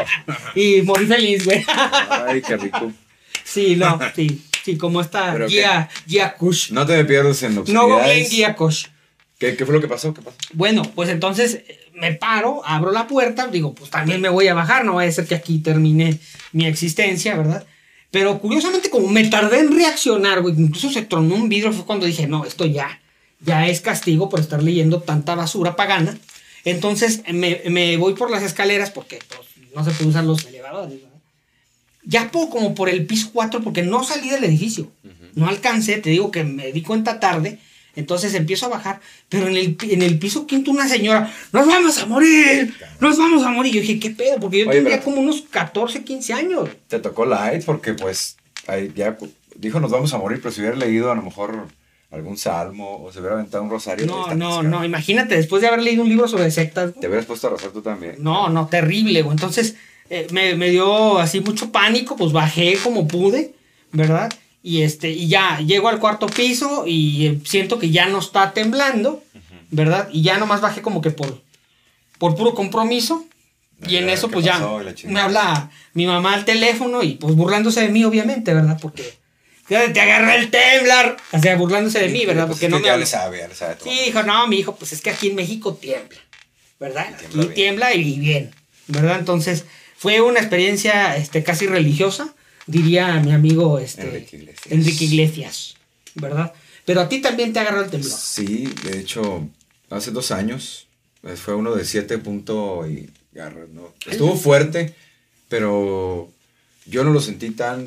Y 0.54 0.82
morí 0.82 1.06
feliz, 1.06 1.44
güey. 1.44 1.64
Ay, 2.28 2.40
qué 2.40 2.56
rico. 2.56 2.92
sí, 3.42 3.75
no, 3.76 3.98
sí. 4.14 4.40
Sí, 4.64 4.78
como 4.78 5.02
¿Pero 5.04 5.46
guía, 5.46 5.90
guía 6.06 6.34
Kush. 6.36 6.70
No 6.70 6.86
te 6.86 6.96
me 6.96 7.04
pierdas 7.04 7.42
en 7.42 7.54
No 7.56 7.60
obscuridades. 7.62 7.92
googleen 7.96 8.30
guía 8.30 8.54
Kush. 8.56 8.87
¿Qué, 9.38 9.56
¿Qué 9.56 9.66
fue 9.66 9.75
lo 9.75 9.80
que 9.80 9.88
pasó? 9.88 10.14
¿Qué 10.14 10.22
pasó? 10.22 10.37
Bueno, 10.54 10.82
pues 10.94 11.10
entonces 11.10 11.56
eh, 11.66 11.90
me 11.92 12.14
paro, 12.14 12.62
abro 12.64 12.92
la 12.92 13.06
puerta, 13.06 13.48
digo, 13.48 13.75
pues 13.75 13.90
también 13.90 14.22
me 14.22 14.30
voy 14.30 14.48
a 14.48 14.54
bajar, 14.54 14.84
no 14.87 14.94
vaya 14.94 15.10
a 15.10 15.12
ser 15.12 15.26
que 15.26 15.34
aquí 15.34 15.58
termine 15.58 16.19
mi 16.52 16.64
existencia, 16.66 17.37
¿verdad? 17.37 17.66
Pero 18.14 18.38
curiosamente, 18.38 18.90
como 18.90 19.08
me 19.08 19.25
tardé 19.25 19.58
en 19.58 19.75
reaccionar, 19.75 20.40
güey, 20.40 20.55
incluso 20.56 20.88
se 20.88 21.02
tronó 21.02 21.34
un 21.34 21.49
vidrio, 21.49 21.72
fue 21.72 21.84
cuando 21.84 22.06
dije, 22.06 22.28
no, 22.28 22.44
esto 22.44 22.64
ya, 22.64 23.00
ya 23.40 23.66
es 23.66 23.81
castigo 23.81 24.28
por 24.28 24.38
estar 24.38 24.62
leyendo 24.62 25.02
tanta 25.02 25.34
basura 25.34 25.75
pagana. 25.75 26.16
Entonces 26.64 27.22
me, 27.32 27.61
me 27.69 27.96
voy 27.96 28.14
por 28.14 28.31
las 28.31 28.44
escaleras 28.44 28.93
porque 28.93 29.19
pues, 29.26 29.40
no 29.75 29.84
se 29.84 29.90
puede 29.90 30.11
usar 30.11 30.22
los 30.22 30.44
elevadores, 30.44 31.02
¿verdad? 31.02 31.19
Ya 32.05 32.31
puedo 32.31 32.50
como 32.50 32.76
por 32.76 32.88
el 32.88 33.05
piso 33.05 33.31
4 33.32 33.64
porque 33.64 33.82
no 33.82 34.05
salí 34.05 34.31
del 34.31 34.44
edificio. 34.44 34.93
No 35.34 35.49
alcancé, 35.49 35.96
te 35.96 36.11
digo 36.11 36.31
que 36.31 36.44
me 36.44 36.70
di 36.70 36.82
cuenta 36.82 37.19
tarde. 37.19 37.58
Entonces 37.96 38.35
empiezo 38.35 38.67
a 38.67 38.70
bajar, 38.70 39.00
pero 39.29 39.46
en 39.46 39.56
el, 39.56 39.76
en 39.82 40.02
el 40.02 40.19
piso 40.19 40.46
quinto 40.46 40.70
una 40.70 40.88
señora, 40.88 41.32
nos 41.52 41.67
vamos 41.67 41.99
a 41.99 42.06
morir, 42.06 42.75
nos 43.00 43.17
vamos 43.19 43.44
a 43.44 43.50
morir. 43.50 43.75
Yo 43.75 43.81
dije, 43.81 44.00
¿qué 44.00 44.11
pedo? 44.11 44.38
Porque 44.41 44.61
yo 44.61 44.69
Oye, 44.69 44.79
tendría 44.79 45.02
como 45.02 45.20
unos 45.20 45.43
14, 45.50 46.05
15 46.05 46.32
años. 46.32 46.69
Te 46.88 46.99
tocó 46.99 47.25
light 47.25 47.64
porque, 47.64 47.94
pues, 47.94 48.37
ahí 48.67 48.93
ya 48.94 49.17
dijo 49.56 49.81
nos 49.81 49.91
vamos 49.91 50.12
a 50.12 50.19
morir, 50.19 50.41
pero 50.43 50.52
si 50.52 50.61
hubiera 50.61 50.76
leído 50.76 51.11
a 51.11 51.14
lo 51.14 51.23
mejor 51.23 51.69
algún 52.11 52.37
salmo 52.37 53.02
o 53.02 53.12
se 53.12 53.20
hubiera 53.20 53.35
aventado 53.37 53.62
un 53.62 53.70
rosario. 53.70 54.06
No, 54.06 54.35
no, 54.35 54.62
no, 54.62 54.85
imagínate, 54.85 55.37
después 55.37 55.62
de 55.62 55.69
haber 55.69 55.82
leído 55.82 56.02
un 56.02 56.08
libro 56.08 56.29
sobre 56.29 56.50
sectas. 56.50 56.93
Te 56.94 57.06
hubieras 57.06 57.26
puesto 57.26 57.49
a 57.49 57.50
rezar 57.50 57.70
tú 57.70 57.82
también. 57.82 58.17
No, 58.19 58.49
no, 58.49 58.69
terrible, 58.69 59.23
güey. 59.23 59.35
Entonces 59.35 59.76
eh, 60.11 60.26
me, 60.31 60.55
me 60.55 60.70
dio 60.70 61.19
así 61.19 61.40
mucho 61.40 61.73
pánico, 61.73 62.17
pues 62.17 62.32
bajé 62.32 62.79
como 62.82 63.08
pude, 63.08 63.55
¿verdad? 63.93 64.32
Y 64.66 64.81
este, 64.81 65.11
y 65.11 65.28
ya 65.28 65.61
llego 65.61 65.90
al 65.90 65.99
cuarto 65.99 66.26
piso 66.26 66.84
y 66.87 67.26
eh, 67.26 67.40
siento 67.44 67.78
que 67.78 67.90
ya 67.90 68.06
no 68.06 68.19
está 68.19 68.55
temblando, 68.55 69.22
¿verdad? 69.70 70.08
Y 70.11 70.22
ya 70.22 70.38
nomás 70.38 70.62
bajé 70.62 70.81
como 70.81 71.02
que 71.02 71.11
por, 71.11 71.43
por 72.16 72.34
puro 72.34 72.55
compromiso. 72.55 73.26
Y 73.87 73.96
en 73.96 74.08
eso 74.08 74.28
¿qué 74.28 74.32
pues 74.32 74.46
ya 74.46 74.66
me 75.05 75.20
habla 75.20 75.70
mi 75.93 76.06
mamá 76.06 76.32
al 76.32 76.46
teléfono 76.46 77.02
y 77.02 77.16
pues 77.16 77.34
burlándose 77.34 77.82
de 77.82 77.90
mí, 77.90 78.05
obviamente, 78.05 78.55
¿verdad? 78.55 78.78
Porque 78.81 79.19
ya 79.69 79.93
te 79.93 80.00
agarré 80.00 80.37
el 80.37 80.50
temblar, 80.50 81.19
o 81.32 81.38
sea, 81.38 81.56
burlándose 81.56 81.99
de 81.99 82.08
mí, 82.08 82.25
¿verdad? 82.25 82.46
Pues 82.46 82.61
Porque 82.61 82.70
no 82.70 82.81
me 82.81 82.96
le 82.96 83.05
sabe, 83.05 83.46
le 83.46 83.55
sabe 83.55 83.75
todo. 83.75 83.90
Sí, 83.90 84.00
dijo, 84.06 84.22
no, 84.22 84.46
mi 84.46 84.61
hijo, 84.61 84.76
pues 84.76 84.94
es 84.94 85.02
que 85.02 85.11
aquí 85.11 85.28
en 85.28 85.34
México 85.34 85.75
tiembla, 85.75 86.20
¿verdad? 86.81 87.08
Y 87.11 87.16
tiembla 87.16 87.26
aquí 87.26 87.37
bien. 87.37 87.55
tiembla 87.55 87.94
y 87.94 88.19
bien, 88.19 88.55
¿verdad? 88.87 89.19
Entonces, 89.19 89.66
fue 89.99 90.22
una 90.22 90.40
experiencia 90.40 91.19
este, 91.19 91.44
casi 91.44 91.66
religiosa, 91.66 92.34
diría 92.66 93.20
mi 93.20 93.32
amigo 93.32 93.78
este, 93.78 94.02
Enrique 94.02 94.37
Iglesias. 94.37 94.72
Enrique 94.72 95.05
Iglesias, 95.05 95.75
¿verdad? 96.14 96.52
Pero 96.84 97.00
a 97.00 97.08
ti 97.08 97.20
también 97.20 97.52
te 97.52 97.61
agarró 97.61 97.82
el 97.82 97.90
temblor. 97.90 98.12
Sí, 98.12 98.69
de 98.84 99.00
hecho, 99.00 99.49
hace 99.90 100.11
dos 100.11 100.31
años 100.31 100.87
eh, 101.22 101.37
fue 101.37 101.55
uno 101.55 101.75
de 101.75 101.84
siete 101.84 102.19
punto 102.19 102.87
y 102.88 103.11
¿no? 103.72 103.93
Estuvo 104.06 104.37
fuerte, 104.37 104.94
pero 105.49 106.31
yo 106.87 107.05
no 107.05 107.11
lo 107.12 107.20
sentí 107.20 107.50
tan 107.50 107.87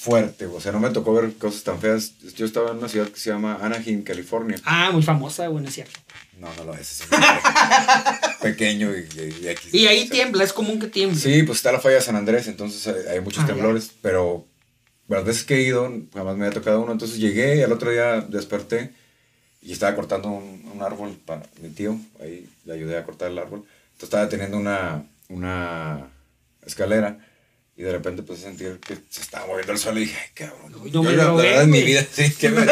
fuerte, 0.00 0.46
o 0.46 0.60
sea, 0.60 0.72
no 0.72 0.80
me 0.80 0.90
tocó 0.90 1.12
ver 1.12 1.34
cosas 1.34 1.62
tan 1.62 1.78
feas. 1.78 2.12
Yo 2.36 2.46
estaba 2.46 2.70
en 2.70 2.78
una 2.78 2.88
ciudad 2.88 3.08
que 3.08 3.20
se 3.20 3.30
llama 3.30 3.58
Anaheim, 3.60 4.02
California. 4.02 4.58
Ah, 4.64 4.90
muy 4.92 5.02
famosa, 5.02 5.48
bueno, 5.48 5.68
es 5.68 5.74
cierto. 5.74 5.98
No, 6.38 6.48
no 6.56 6.64
lo 6.64 6.74
es, 6.74 7.02
es 7.02 7.06
pequeño 8.40 8.90
y, 8.96 9.00
y- 9.14 9.44
y 9.44 9.48
X. 9.48 9.74
Y 9.74 9.86
ahí 9.86 9.98
O 9.98 10.02
sea, 10.02 10.10
tiembla, 10.12 10.44
es 10.44 10.52
común 10.52 10.78
que 10.80 10.86
tiemble. 10.86 11.18
Sí, 11.20 11.42
pues 11.42 11.58
está 11.58 11.72
la 11.72 11.80
falla 11.80 11.96
de 11.96 12.00
San 12.02 12.16
Andrés, 12.16 12.46
entonces 12.48 12.86
hay, 12.86 13.14
hay 13.14 13.20
muchos 13.20 13.44
Ah, 13.44 13.48
ya. 13.48 13.54
temblores, 13.54 13.90
pero 14.00 14.46
las 15.08 15.24
veces 15.24 15.44
que 15.44 15.56
he 15.56 15.62
ido, 15.62 15.92
jamás 16.14 16.36
me 16.36 16.46
había 16.46 16.54
tocado 16.58 16.80
uno. 16.80 16.92
Entonces 16.92 17.18
llegué 17.18 17.56
y 17.56 17.62
al 17.62 17.72
otro 17.72 17.90
día 17.90 18.20
desperté 18.22 18.92
y 19.60 19.72
estaba 19.72 19.94
cortando 19.94 20.28
un, 20.28 20.64
un 20.72 20.82
árbol 20.82 21.18
para 21.26 21.42
mi 21.60 21.68
tío, 21.68 21.98
ahí 22.22 22.48
le 22.64 22.72
ayudé 22.72 22.96
a 22.96 23.04
cortar 23.04 23.30
el 23.30 23.38
árbol. 23.38 23.64
Entonces 23.92 24.04
estaba 24.04 24.28
teniendo 24.30 24.56
una, 24.56 25.04
una 25.28 26.06
escalera 26.64 27.18
y 27.80 27.82
de 27.82 27.92
repente 27.92 28.20
empecé 28.20 28.42
a 28.42 28.48
sentir 28.50 28.78
que 28.86 28.94
se 29.08 29.22
estaba 29.22 29.46
moviendo 29.46 29.72
el 29.72 29.78
suelo 29.78 30.00
y 30.00 30.02
dije, 30.02 30.18
ay, 30.22 30.28
cabrón. 30.34 30.70
No 30.72 30.86
Yo 30.86 31.02
me 31.02 31.12
la, 31.12 31.24
la 31.24 31.32
verdad 31.32 31.62
en 31.62 31.70
mi 31.70 31.80
vida, 31.82 32.04
sí, 32.12 32.30
¿qué 32.38 32.50
me 32.50 32.66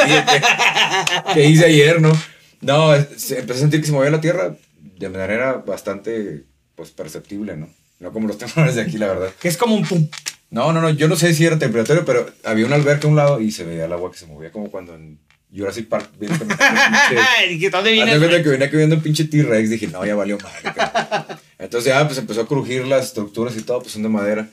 qué 1.33 1.45
hice 1.47 1.65
ayer, 1.65 1.99
no? 2.03 2.13
No, 2.61 2.95
empecé 2.95 3.39
a 3.51 3.55
sentir 3.55 3.81
que 3.81 3.87
se 3.87 3.93
movía 3.93 4.11
la 4.11 4.21
tierra 4.21 4.55
de 4.99 5.09
manera 5.09 5.55
bastante, 5.55 6.45
pues, 6.75 6.91
perceptible, 6.91 7.57
¿no? 7.57 7.71
No 8.01 8.13
como 8.13 8.29
los 8.29 8.37
temblores 8.37 8.75
de 8.75 8.83
aquí, 8.83 8.99
la 8.99 9.07
verdad. 9.07 9.31
Que 9.41 9.49
es 9.49 9.57
como 9.57 9.75
un 9.77 9.87
pum. 9.87 10.07
No, 10.51 10.75
no, 10.75 10.83
no, 10.83 10.91
yo 10.91 11.09
no 11.09 11.17
sé 11.17 11.33
si 11.33 11.47
era 11.47 11.59
temperatorio, 11.59 12.05
pero 12.05 12.31
había 12.45 12.67
una 12.67 12.77
alberca 12.77 13.07
a 13.07 13.11
un 13.11 13.17
lado 13.17 13.41
y 13.41 13.51
se 13.51 13.65
veía 13.65 13.87
el 13.87 13.93
agua 13.95 14.13
que 14.13 14.19
se 14.19 14.27
movía 14.27 14.53
como 14.53 14.71
cuando 14.71 14.95
en 14.95 15.19
Jurassic 15.57 15.89
Park 15.89 16.11
viene 16.21 16.37
como 16.39 16.51
un 16.51 16.57
pinche- 16.59 17.19
Ay, 17.39 17.59
¿de 17.59 17.71
¿Dónde 17.71 17.93
viene 17.93 18.13
el- 18.13 18.43
que 18.43 18.49
venía 18.51 18.71
que 18.71 18.77
viendo 18.77 18.97
un 18.97 19.03
pinche 19.03 19.25
T-Rex, 19.25 19.71
dije, 19.71 19.87
no, 19.87 20.05
ya 20.05 20.15
valió 20.15 20.37
madre. 20.39 21.37
Entonces 21.59 21.93
ya 21.95 22.07
pues 22.07 22.19
empezó 22.19 22.43
a 22.43 22.47
crujir 22.47 22.87
las 22.87 23.07
estructuras 23.07 23.57
y 23.57 23.63
todo, 23.63 23.81
pues 23.81 23.93
son 23.93 24.03
de 24.03 24.11
madera. 24.11 24.49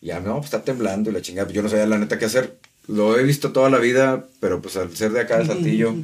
Y 0.00 0.08
ya, 0.08 0.20
no, 0.20 0.34
pues 0.34 0.46
está 0.46 0.62
temblando 0.62 1.10
y 1.10 1.12
la 1.12 1.22
chingada. 1.22 1.50
Yo 1.50 1.62
no 1.62 1.68
sabía 1.68 1.86
la 1.86 1.98
neta 1.98 2.18
qué 2.18 2.26
hacer. 2.26 2.58
Lo 2.86 3.18
he 3.18 3.22
visto 3.22 3.52
toda 3.52 3.70
la 3.70 3.78
vida, 3.78 4.26
pero 4.40 4.62
pues 4.62 4.76
al 4.76 4.96
ser 4.96 5.12
de 5.12 5.20
acá 5.20 5.38
de 5.38 5.46
Saltillo, 5.46 5.94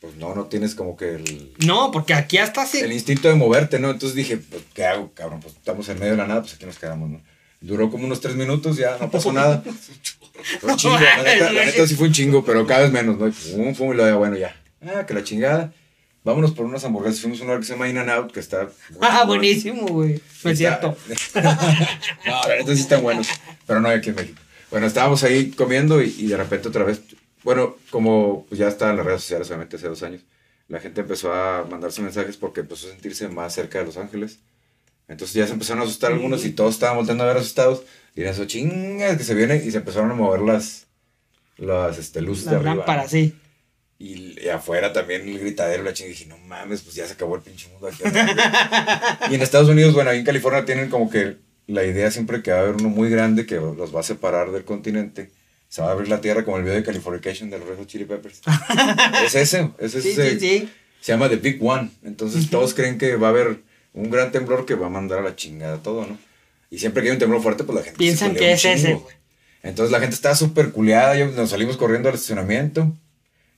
pues 0.00 0.16
no, 0.16 0.34
no 0.34 0.46
tienes 0.46 0.74
como 0.74 0.96
que 0.96 1.14
el, 1.16 1.52
No, 1.64 1.90
porque 1.92 2.14
aquí 2.14 2.38
hasta 2.38 2.66
se... 2.66 2.80
el 2.80 2.92
instinto 2.92 3.28
de 3.28 3.34
moverte, 3.34 3.78
¿no? 3.78 3.90
Entonces 3.90 4.16
dije, 4.16 4.38
pues, 4.38 4.62
¿qué 4.74 4.84
hago, 4.84 5.12
cabrón? 5.14 5.40
Pues 5.40 5.54
estamos 5.54 5.88
en 5.88 5.98
medio 5.98 6.12
de 6.12 6.18
la 6.18 6.26
nada, 6.26 6.40
pues 6.40 6.54
aquí 6.54 6.66
nos 6.66 6.78
quedamos, 6.78 7.10
¿no? 7.10 7.20
Duró 7.60 7.90
como 7.90 8.06
unos 8.06 8.20
tres 8.20 8.34
minutos, 8.34 8.78
ya 8.78 8.96
no 8.98 9.10
pasó 9.10 9.32
nada. 9.32 9.62
Fue 10.60 10.72
un 10.72 10.76
chingo, 10.78 10.98
la 10.98 11.22
neta, 11.22 11.52
la 11.52 11.66
neta 11.66 11.86
sí 11.86 11.94
fue 11.94 12.06
un 12.06 12.14
chingo, 12.14 12.42
pero 12.42 12.66
cada 12.66 12.80
vez 12.80 12.90
menos, 12.90 13.18
¿no? 13.18 13.28
Y 13.28 13.30
pum, 13.30 13.74
pum, 13.74 13.92
y 13.92 13.96
luego, 13.96 14.18
bueno, 14.18 14.38
ya. 14.38 14.56
Ah, 14.80 15.04
que 15.04 15.12
la 15.12 15.22
chingada. 15.22 15.74
Vámonos 16.22 16.52
por 16.52 16.66
unas 16.66 16.84
hamburguesas. 16.84 17.20
Fuimos 17.20 17.38
a 17.40 17.42
un 17.42 17.46
lugar 17.48 17.60
que 17.60 17.66
se 17.66 17.72
llama 17.72 17.88
In 17.88 17.98
and 17.98 18.10
Out, 18.10 18.32
que 18.32 18.40
está. 18.40 18.68
Ah, 19.00 19.24
buenísimo, 19.24 19.86
güey. 19.86 20.20
No 20.44 20.50
es 20.50 20.58
cierto. 20.58 20.96
no, 21.34 22.48
neta 22.48 22.74
sí 22.74 22.80
están 22.80 23.02
buenos, 23.02 23.28
pero 23.66 23.80
no 23.80 23.88
hay 23.88 23.98
aquí 23.98 24.10
en 24.10 24.16
México. 24.16 24.40
Bueno, 24.70 24.86
estábamos 24.86 25.22
ahí 25.24 25.50
comiendo 25.50 26.02
y, 26.02 26.14
y 26.18 26.26
de 26.28 26.36
repente 26.36 26.68
otra 26.68 26.84
vez, 26.84 27.00
bueno, 27.42 27.76
como 27.90 28.44
pues 28.48 28.58
ya 28.58 28.68
está 28.68 28.90
en 28.90 28.98
las 28.98 29.06
redes 29.06 29.22
sociales, 29.22 29.48
obviamente 29.48 29.76
hace 29.76 29.88
dos 29.88 30.02
años, 30.02 30.22
la 30.68 30.78
gente 30.78 31.00
empezó 31.00 31.32
a 31.32 31.64
mandarse 31.68 32.02
mensajes 32.02 32.36
porque 32.36 32.60
empezó 32.60 32.86
a 32.86 32.90
sentirse 32.90 33.26
más 33.28 33.54
cerca 33.54 33.78
de 33.80 33.86
Los 33.86 33.96
Ángeles. 33.96 34.38
Entonces 35.08 35.34
ya 35.34 35.46
se 35.46 35.54
empezaron 35.54 35.80
a 35.82 35.86
asustar 35.86 36.12
algunos 36.12 36.44
y 36.44 36.50
todos 36.52 36.74
estaban 36.74 36.96
volteando 36.96 37.24
a 37.24 37.26
ver 37.26 37.38
asustados. 37.38 37.82
Y 38.14 38.20
era 38.20 38.30
eso, 38.30 38.44
chingas, 38.44 39.16
que 39.16 39.24
se 39.24 39.34
viene 39.34 39.56
y 39.56 39.70
se 39.72 39.78
empezaron 39.78 40.10
a 40.12 40.14
mover 40.14 40.42
las, 40.42 40.86
las 41.56 41.98
este, 41.98 42.20
luces 42.20 42.44
de 42.44 42.52
La 42.52 42.56
arriba. 42.58 42.74
lámpara, 42.76 43.02
¿no? 43.04 43.08
sí. 43.08 43.34
Y, 44.02 44.48
afuera 44.48 44.94
también 44.94 45.28
el 45.28 45.38
gritadero, 45.38 45.82
la 45.82 45.92
chingada. 45.92 46.14
Dije, 46.14 46.26
no 46.26 46.38
mames, 46.38 46.80
pues 46.80 46.96
ya 46.96 47.06
se 47.06 47.12
acabó 47.12 47.36
el 47.36 47.42
pinche 47.42 47.68
mundo 47.68 47.86
aquí. 47.86 48.02
y 49.30 49.34
en 49.34 49.42
Estados 49.42 49.68
Unidos, 49.68 49.92
bueno, 49.92 50.08
ahí 50.08 50.20
en 50.20 50.24
California 50.24 50.64
tienen 50.64 50.88
como 50.88 51.10
que 51.10 51.36
la 51.66 51.84
idea 51.84 52.10
siempre 52.10 52.42
que 52.42 52.50
va 52.50 52.56
a 52.56 52.60
haber 52.60 52.76
uno 52.76 52.88
muy 52.88 53.10
grande 53.10 53.44
que 53.44 53.56
los 53.56 53.94
va 53.94 54.00
a 54.00 54.02
separar 54.02 54.52
del 54.52 54.64
continente. 54.64 55.30
Se 55.68 55.82
va 55.82 55.88
a 55.88 55.92
abrir 55.92 56.08
la 56.08 56.22
tierra 56.22 56.46
como 56.46 56.56
el 56.56 56.62
video 56.62 56.76
de 56.76 56.82
Californication 56.82 57.50
de 57.50 57.58
los 57.58 57.68
Red 57.68 57.76
Hot 57.76 57.86
Chili 57.88 58.06
Peppers. 58.06 58.40
es 59.24 59.34
ese, 59.34 59.70
es 59.78 59.94
ese. 59.94 60.30
Sí, 60.30 60.40
sí, 60.40 60.72
Se 61.02 61.12
llama 61.12 61.28
The 61.28 61.36
Big 61.36 61.62
One. 61.62 61.90
Entonces 62.02 62.48
todos 62.48 62.72
creen 62.72 62.96
que 62.96 63.16
va 63.16 63.26
a 63.26 63.30
haber 63.30 63.60
un 63.92 64.10
gran 64.10 64.32
temblor 64.32 64.64
que 64.64 64.76
va 64.76 64.86
a 64.86 64.90
mandar 64.90 65.18
a 65.18 65.22
la 65.22 65.36
chingada 65.36 65.76
todo, 65.76 66.06
¿no? 66.06 66.18
Y 66.70 66.78
siempre 66.78 67.02
que 67.02 67.10
hay 67.10 67.12
un 67.12 67.18
temblor 67.18 67.42
fuerte, 67.42 67.64
pues 67.64 67.76
la 67.76 67.84
gente 67.84 67.98
piensan 67.98 68.34
que 68.34 68.52
es 68.52 68.64
ese. 68.64 68.98
Entonces 69.62 69.92
la 69.92 70.00
gente 70.00 70.14
está 70.14 70.34
súper 70.34 70.70
culeada. 70.70 71.14
Nos 71.26 71.50
salimos 71.50 71.76
corriendo 71.76 72.08
al 72.08 72.14
estacionamiento. 72.14 72.96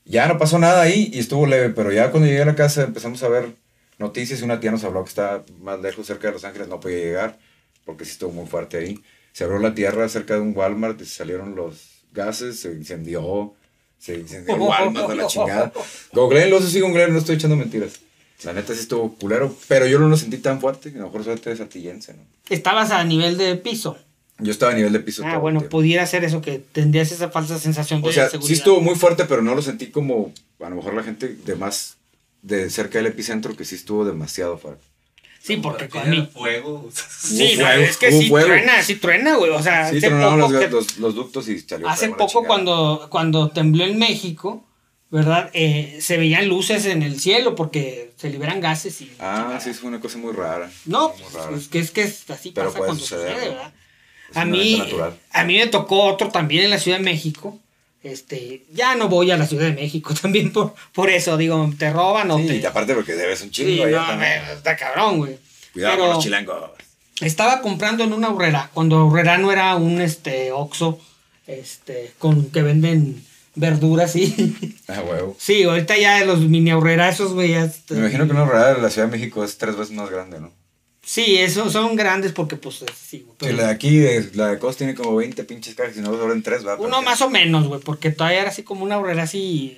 Ya 0.04 0.26
no 0.26 0.38
pasó 0.38 0.58
nada 0.58 0.82
ahí 0.82 1.10
y 1.12 1.18
estuvo 1.18 1.46
leve, 1.46 1.70
pero 1.70 1.92
ya 1.92 2.10
cuando 2.10 2.28
llegué 2.28 2.42
a 2.42 2.46
la 2.46 2.56
casa 2.56 2.82
empezamos 2.82 3.22
a 3.22 3.28
ver 3.28 3.54
noticias 3.98 4.40
y 4.40 4.44
una 4.44 4.60
tía 4.60 4.70
nos 4.70 4.84
habló 4.84 5.04
que 5.04 5.10
está 5.10 5.44
más 5.60 5.80
lejos, 5.80 6.06
cerca 6.06 6.28
de 6.28 6.34
Los 6.34 6.44
Ángeles, 6.44 6.68
no 6.68 6.80
podía 6.80 6.98
llegar 6.98 7.38
porque 7.84 8.04
sí 8.04 8.12
estuvo 8.12 8.32
muy 8.32 8.46
fuerte 8.46 8.78
ahí. 8.78 8.98
Se 9.32 9.44
abrió 9.44 9.58
la 9.58 9.74
tierra 9.74 10.08
cerca 10.08 10.34
de 10.34 10.40
un 10.40 10.56
Walmart 10.56 11.00
y 11.00 11.06
salieron 11.06 11.54
los 11.54 12.04
gases, 12.12 12.60
se 12.60 12.72
incendió, 12.72 13.54
se 13.98 14.16
incendió 14.18 14.54
el 14.54 14.60
Walmart 14.60 15.08
de 15.08 15.16
la 15.16 15.26
chingada. 15.26 15.72
Googleenlo, 16.12 16.58
eso 16.58 16.68
sí, 16.68 16.80
googleenlo, 16.80 17.14
no 17.14 17.18
estoy 17.18 17.36
echando 17.36 17.56
mentiras. 17.56 18.00
La 18.44 18.52
neta 18.52 18.74
sí 18.74 18.80
estuvo 18.80 19.14
culero, 19.14 19.56
pero 19.68 19.86
yo 19.86 20.00
no 20.00 20.08
lo 20.08 20.16
sentí 20.16 20.38
tan 20.38 20.60
fuerte, 20.60 20.88
a 20.88 20.98
lo 20.98 21.04
mejor 21.04 21.22
suerte 21.22 21.50
de 21.50 21.56
satillense, 21.56 22.14
¿no? 22.14 22.22
¿Estabas 22.50 22.90
a 22.90 23.04
nivel 23.04 23.38
de 23.38 23.54
piso? 23.56 23.96
Yo 24.42 24.52
estaba 24.52 24.72
a 24.72 24.74
nivel 24.74 24.92
de 24.92 25.00
piso. 25.00 25.22
Ah, 25.24 25.38
bueno, 25.38 25.62
pudiera 25.62 26.06
ser 26.06 26.24
eso, 26.24 26.40
que 26.40 26.58
tendrías 26.58 27.12
esa 27.12 27.30
falsa 27.30 27.58
sensación 27.58 28.02
de 28.02 28.08
o 28.08 28.12
sea, 28.12 28.28
Sí 28.28 28.52
estuvo 28.52 28.80
muy 28.80 28.94
fuerte, 28.94 29.24
pero 29.24 29.42
no 29.42 29.54
lo 29.54 29.62
sentí 29.62 29.86
como, 29.86 30.32
a 30.60 30.68
lo 30.68 30.76
mejor 30.76 30.94
la 30.94 31.02
gente 31.02 31.28
de 31.28 31.54
más, 31.54 31.96
de 32.42 32.70
cerca 32.70 32.98
del 32.98 33.06
epicentro, 33.06 33.56
que 33.56 33.64
sí 33.64 33.74
estuvo 33.74 34.04
demasiado 34.04 34.58
fuerte. 34.58 34.84
Sí, 35.42 35.56
porque 35.56 35.88
con 35.88 36.08
mí. 36.08 36.28
fuego. 36.32 36.88
Sí, 36.92 37.56
no, 37.58 37.68
es 37.70 37.96
que 37.96 38.12
sí 38.12 38.30
truena, 38.30 38.82
sí 38.82 38.96
truena, 38.96 39.36
güey. 39.36 39.50
O 39.50 39.62
sea, 39.62 39.90
sí, 39.90 40.00
tronaron 40.00 40.38
los, 40.38 40.98
los, 40.98 41.14
ductos 41.14 41.48
y 41.48 41.58
salió 41.58 41.88
Hace 41.88 42.10
poco, 42.10 42.44
cuando, 42.44 43.08
cuando 43.10 43.50
tembló 43.50 43.84
en 43.84 43.98
México, 43.98 44.64
¿verdad? 45.10 45.50
Eh, 45.52 45.98
se 46.00 46.16
veían 46.16 46.48
luces 46.48 46.86
en 46.86 47.02
el 47.02 47.18
cielo 47.18 47.56
porque 47.56 48.12
se 48.16 48.30
liberan 48.30 48.60
gases 48.60 49.00
y. 49.00 49.10
Ah, 49.18 49.58
sí, 49.62 49.70
es 49.70 49.82
una 49.82 50.00
cosa 50.00 50.18
muy 50.18 50.32
rara. 50.32 50.70
No, 50.86 51.12
Es 51.56 51.68
que 51.68 51.80
es 51.80 51.90
que 51.90 52.02
así 52.02 52.52
pasa 52.52 52.78
cuando 52.78 52.94
sucede, 52.94 53.34
¿verdad? 53.34 53.72
A 54.34 54.44
mí, 54.44 54.82
a 55.30 55.44
mí 55.44 55.58
me 55.58 55.66
tocó 55.66 56.04
otro 56.04 56.28
también 56.28 56.64
en 56.64 56.70
la 56.70 56.78
Ciudad 56.78 56.98
de 56.98 57.04
México. 57.04 57.58
Este, 58.02 58.64
ya 58.72 58.96
no 58.96 59.08
voy 59.08 59.30
a 59.30 59.36
la 59.36 59.46
Ciudad 59.46 59.66
de 59.66 59.74
México 59.74 60.12
también 60.20 60.52
por, 60.52 60.74
por 60.92 61.08
eso, 61.08 61.36
digo, 61.36 61.72
te 61.78 61.92
roban 61.92 62.30
o 62.32 62.38
sí, 62.38 62.58
y 62.60 62.64
aparte 62.64 62.94
porque 62.94 63.14
debes 63.14 63.42
un 63.42 63.50
chingo 63.50 63.86
sí, 63.86 63.92
no, 63.92 64.22
está 64.22 64.76
cabrón, 64.76 65.18
güey. 65.18 65.38
Cuidado 65.72 65.98
con 65.98 66.08
los 66.10 66.18
chilangos. 66.18 66.70
Estaba 67.20 67.60
comprando 67.60 68.02
en 68.02 68.12
una 68.12 68.28
aurrera, 68.28 68.70
cuando 68.74 68.96
aurrera 68.96 69.38
no 69.38 69.52
era 69.52 69.76
un 69.76 70.00
este 70.00 70.50
Oxxo, 70.50 70.98
este, 71.46 72.12
con 72.18 72.50
que 72.50 72.62
venden 72.62 73.24
verduras 73.54 74.16
y. 74.16 74.76
Ah, 74.88 75.02
huevo. 75.08 75.36
Sí, 75.38 75.62
ahorita 75.62 75.96
ya 75.96 76.24
los 76.24 76.40
mini 76.40 76.70
aurrerazos, 76.70 77.32
güey. 77.32 77.54
Me 77.54 77.98
imagino 77.98 78.26
que 78.26 78.32
una 78.32 78.40
aurrera 78.40 78.74
de 78.74 78.82
la 78.82 78.90
Ciudad 78.90 79.08
de 79.08 79.16
México 79.16 79.42
es 79.44 79.56
tres 79.56 79.76
veces 79.76 79.94
más 79.94 80.10
grande, 80.10 80.40
¿no? 80.40 80.50
Sí, 81.04 81.36
eso 81.36 81.68
son 81.68 81.96
grandes 81.96 82.32
porque 82.32 82.56
pues 82.56 82.84
sí, 82.94 83.26
güey. 83.40 83.52
la 83.54 83.66
de 83.66 83.72
aquí, 83.72 84.00
la 84.34 84.48
de 84.48 84.58
Cos 84.58 84.76
tiene 84.76 84.94
como 84.94 85.16
20 85.16 85.42
pinches 85.44 85.74
cajas 85.74 85.96
y 85.96 86.00
no 86.00 86.10
sobran 86.12 86.42
tres, 86.42 86.64
¿va? 86.64 86.76
Uno 86.76 87.02
más 87.02 87.20
o 87.22 87.28
menos, 87.28 87.66
güey, 87.66 87.80
porque 87.80 88.10
todavía 88.10 88.42
era 88.42 88.50
así 88.50 88.62
como 88.62 88.84
una 88.84 88.94
aurrera 88.94 89.24
así 89.24 89.76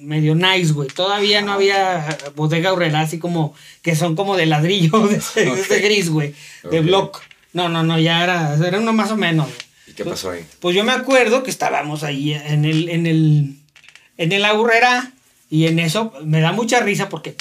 medio 0.00 0.34
nice, 0.34 0.72
güey. 0.72 0.88
Todavía 0.88 1.42
no 1.42 1.52
había 1.52 2.16
bodega 2.36 2.70
aurrera 2.70 3.00
así 3.00 3.18
como 3.18 3.54
que 3.82 3.96
son 3.96 4.14
como 4.14 4.36
de 4.36 4.46
ladrillo, 4.46 5.06
de, 5.08 5.16
ese, 5.16 5.80
gris, 5.80 6.08
güey, 6.08 6.34
de 6.70 6.80
block. 6.80 7.20
No, 7.52 7.68
no, 7.68 7.82
no, 7.82 7.98
ya 7.98 8.22
era, 8.22 8.54
era 8.54 8.78
uno 8.78 8.92
más 8.92 9.10
o 9.10 9.16
menos, 9.16 9.46
güey. 9.46 9.60
¿Y 9.88 9.92
qué 9.92 10.04
pasó 10.04 10.30
ahí? 10.30 10.44
Pues 10.60 10.76
yo 10.76 10.84
me 10.84 10.92
acuerdo 10.92 11.42
que 11.42 11.50
estábamos 11.50 12.04
ahí 12.04 12.32
en 12.32 12.64
el, 12.64 12.88
en 12.88 13.06
el, 13.06 13.56
en 14.18 14.32
el 14.32 14.44
aurrera 14.44 15.12
y 15.48 15.66
en 15.66 15.80
eso 15.80 16.12
me 16.24 16.40
da 16.40 16.52
mucha 16.52 16.78
risa 16.80 17.08
porque, 17.08 17.34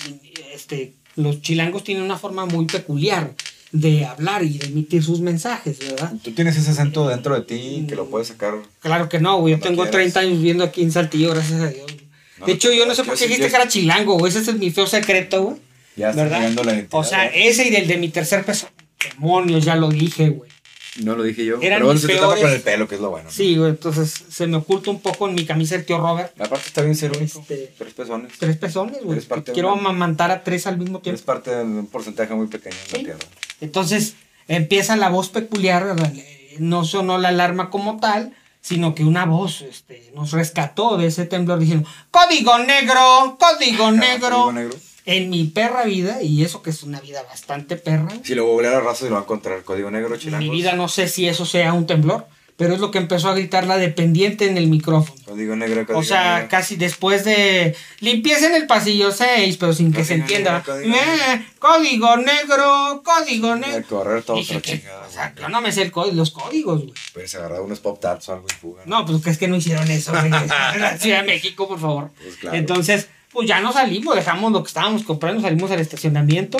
este, 0.54 0.94
los 1.20 1.42
chilangos 1.42 1.84
tienen 1.84 2.04
una 2.04 2.18
forma 2.18 2.46
muy 2.46 2.66
peculiar 2.66 3.34
de 3.72 4.06
hablar 4.06 4.44
y 4.44 4.58
de 4.58 4.68
emitir 4.68 5.04
sus 5.04 5.20
mensajes, 5.20 5.78
¿verdad? 5.80 6.14
¿Tú 6.24 6.32
tienes 6.32 6.58
ese 6.58 6.72
acento 6.72 7.08
dentro 7.08 7.36
de 7.36 7.42
ti 7.42 7.86
que 7.88 7.96
lo 7.96 8.10
puedes 8.10 8.30
sacar? 8.30 8.56
Claro 8.80 9.10
que 9.10 9.20
no, 9.20 9.40
güey. 9.40 9.56
Yo 9.56 9.60
tengo 9.60 9.88
30 9.88 10.20
años 10.20 10.38
viviendo 10.38 10.64
aquí 10.64 10.82
en 10.82 10.92
Saltillo, 10.92 11.32
gracias 11.32 11.62
a 11.62 11.68
Dios. 11.68 11.86
de 12.46 12.52
hecho, 12.52 12.72
yo 12.72 12.86
no 12.86 12.96
sé 12.96 13.04
por 13.04 13.18
qué 13.18 13.26
dijiste 13.26 13.50
que 13.50 13.56
era 13.56 13.68
chilango, 13.68 14.18
güey. 14.18 14.32
Ese 14.32 14.40
es 14.40 14.58
mi 14.58 14.72
feo 14.72 14.88
secreto, 14.88 15.44
güey. 15.44 15.58
Ya 15.96 16.12
¿verdad? 16.12 16.50
la. 16.64 16.86
O 16.92 17.04
sea, 17.04 17.28
ese 17.28 17.68
y 17.68 17.70
del 17.70 17.88
de 17.88 17.98
mi 17.98 18.10
tercer 18.10 18.46
peso. 18.46 18.70
Demonios, 19.14 19.66
ya 19.66 19.76
lo 19.76 19.90
dije, 19.90 20.30
güey. 20.30 20.50
No 20.98 21.16
lo 21.16 21.24
dije 21.24 21.46
yo. 21.46 21.60
Eran 21.62 21.78
pero 21.78 21.86
bueno, 21.86 22.00
se 22.00 22.08
te 22.08 22.16
tapa 22.16 22.36
con 22.36 22.50
el 22.52 22.62
pelo, 22.62 22.88
que 22.88 22.96
es 22.96 23.02
lo 23.02 23.10
bueno. 23.10 23.30
Sí, 23.30 23.56
güey, 23.56 23.70
entonces 23.70 24.14
se 24.30 24.48
me 24.48 24.58
oculta 24.58 24.90
un 24.90 25.00
poco 25.00 25.30
en 25.30 25.36
mi 25.36 25.46
camisa 25.46 25.76
el 25.76 25.86
tío 25.86 26.00
Robert. 26.00 26.40
Aparte 26.42 26.68
está 26.68 26.82
bien 26.82 26.96
ser 26.96 27.16
único. 27.16 27.40
Este, 27.40 27.74
tres 27.78 27.94
pezones. 27.94 28.34
Tres 28.38 28.58
pezones, 28.58 29.04
güey. 29.04 29.20
Quiero 29.54 29.72
amamantar 29.72 30.32
a 30.32 30.44
tres 30.44 30.68
al 30.68 30.78
mismo 30.78 31.00
tiempo. 31.00 31.18
Es 31.18 31.24
parte 31.24 31.52
de 31.52 31.64
un 31.64 31.88
porcentaje 31.88 32.34
muy 32.34 32.48
pequeño 32.48 32.76
de 32.92 32.98
la 32.98 33.04
tierra. 33.04 33.26
Entonces 33.62 34.16
empieza 34.48 34.96
la 34.96 35.10
voz 35.10 35.30
peculiar, 35.30 35.96
no 36.58 36.84
sonó 36.84 37.18
la 37.18 37.30
alarma 37.30 37.70
como 37.70 38.00
tal, 38.00 38.34
sino 38.62 38.96
que 38.96 39.04
una 39.04 39.26
voz 39.26 39.62
este, 39.62 40.12
nos 40.16 40.32
rescató 40.32 40.98
de 40.98 41.08
ese 41.08 41.26
temblor 41.26 41.60
diciendo, 41.60 41.88
código 42.12 42.58
negro, 42.60 43.38
código 43.40 43.92
negro. 43.92 44.30
¿Código 44.30 44.52
negro? 44.52 44.76
En 45.10 45.32
mi 45.32 45.46
perra 45.46 45.86
vida, 45.86 46.22
y 46.22 46.44
eso 46.44 46.62
que 46.62 46.70
es 46.70 46.84
una 46.84 47.02
vida 47.02 47.24
bastante 47.24 47.78
perra. 47.78 48.10
Si 48.24 48.36
lo 48.36 48.46
googlea 48.46 48.70
la 48.70 48.80
raza 48.80 49.06
se 49.06 49.06
lo 49.06 49.16
va 49.16 49.22
a 49.22 49.24
encontrar, 49.24 49.64
código 49.64 49.90
negro 49.90 50.16
chilangos. 50.18 50.46
En 50.46 50.52
mi 50.52 50.56
vida 50.56 50.74
no 50.74 50.88
sé 50.88 51.08
si 51.08 51.28
eso 51.28 51.48
sea 51.48 51.74
un 51.74 51.88
temblor, 51.88 52.28
pero 52.58 52.76
es 52.76 52.80
lo 52.80 52.92
que 52.92 53.00
empezó 53.00 53.30
a 53.30 53.34
gritar 53.34 53.66
la 53.66 53.78
dependiente 53.78 54.46
en 54.46 54.56
el 54.56 54.68
micrófono. 54.68 55.20
Código 55.26 55.56
negro, 55.56 55.84
código 55.88 56.00
O 56.00 56.04
sea, 56.04 56.48
casi 56.48 56.76
después 56.76 57.26
de 57.26 57.76
limpieza 58.02 58.50
en 58.50 58.56
el 58.56 58.68
pasillo 58.68 59.12
6, 59.12 59.58
pero 59.58 59.74
sin 59.74 59.92
que 59.92 60.06
se 60.06 60.14
entienda. 60.14 60.62
Código, 60.62 60.96
negro. 60.96 61.46
código 61.58 62.18
negro, 62.18 63.02
código 63.04 63.56
negro. 63.56 63.88
correr 63.88 64.22
todo 64.22 64.38
otra 64.38 64.62
chingada. 64.62 65.08
O 65.08 65.12
sea, 65.12 65.34
yo 65.34 65.50
no 65.50 65.60
me 65.60 65.72
sé 65.72 65.82
el 65.82 65.92
los 66.14 66.30
códigos, 66.30 66.82
güey. 66.82 66.94
Pues 67.14 67.32
se 67.32 67.38
agarraron 67.38 67.66
unos 67.66 67.80
pop 67.80 68.00
tarts 68.00 68.30
o 68.30 68.34
algo 68.34 68.46
y 68.48 68.54
fuga. 68.54 68.84
No, 68.86 69.08
pues 69.08 69.24
que 69.24 69.32
es 69.32 69.40
que 69.40 69.48
no 69.48 69.56
hicieron 69.56 69.90
eso, 69.90 70.16
en 70.20 70.30
la 70.30 70.98
Ciudad 71.00 71.22
de 71.22 71.28
México, 71.28 71.68
por 71.68 71.80
favor. 71.80 72.12
Pues 72.22 72.36
claro. 72.36 72.56
Entonces 72.56 73.08
pues 73.32 73.48
ya 73.48 73.62
no 73.62 73.72
salimos, 73.72 74.16
dejamos 74.16 74.52
lo 74.52 74.64
que 74.64 74.68
estábamos 74.68 75.04
comprando, 75.04 75.42
salimos 75.42 75.72
al 75.72 75.80
estacionamiento 75.80 76.58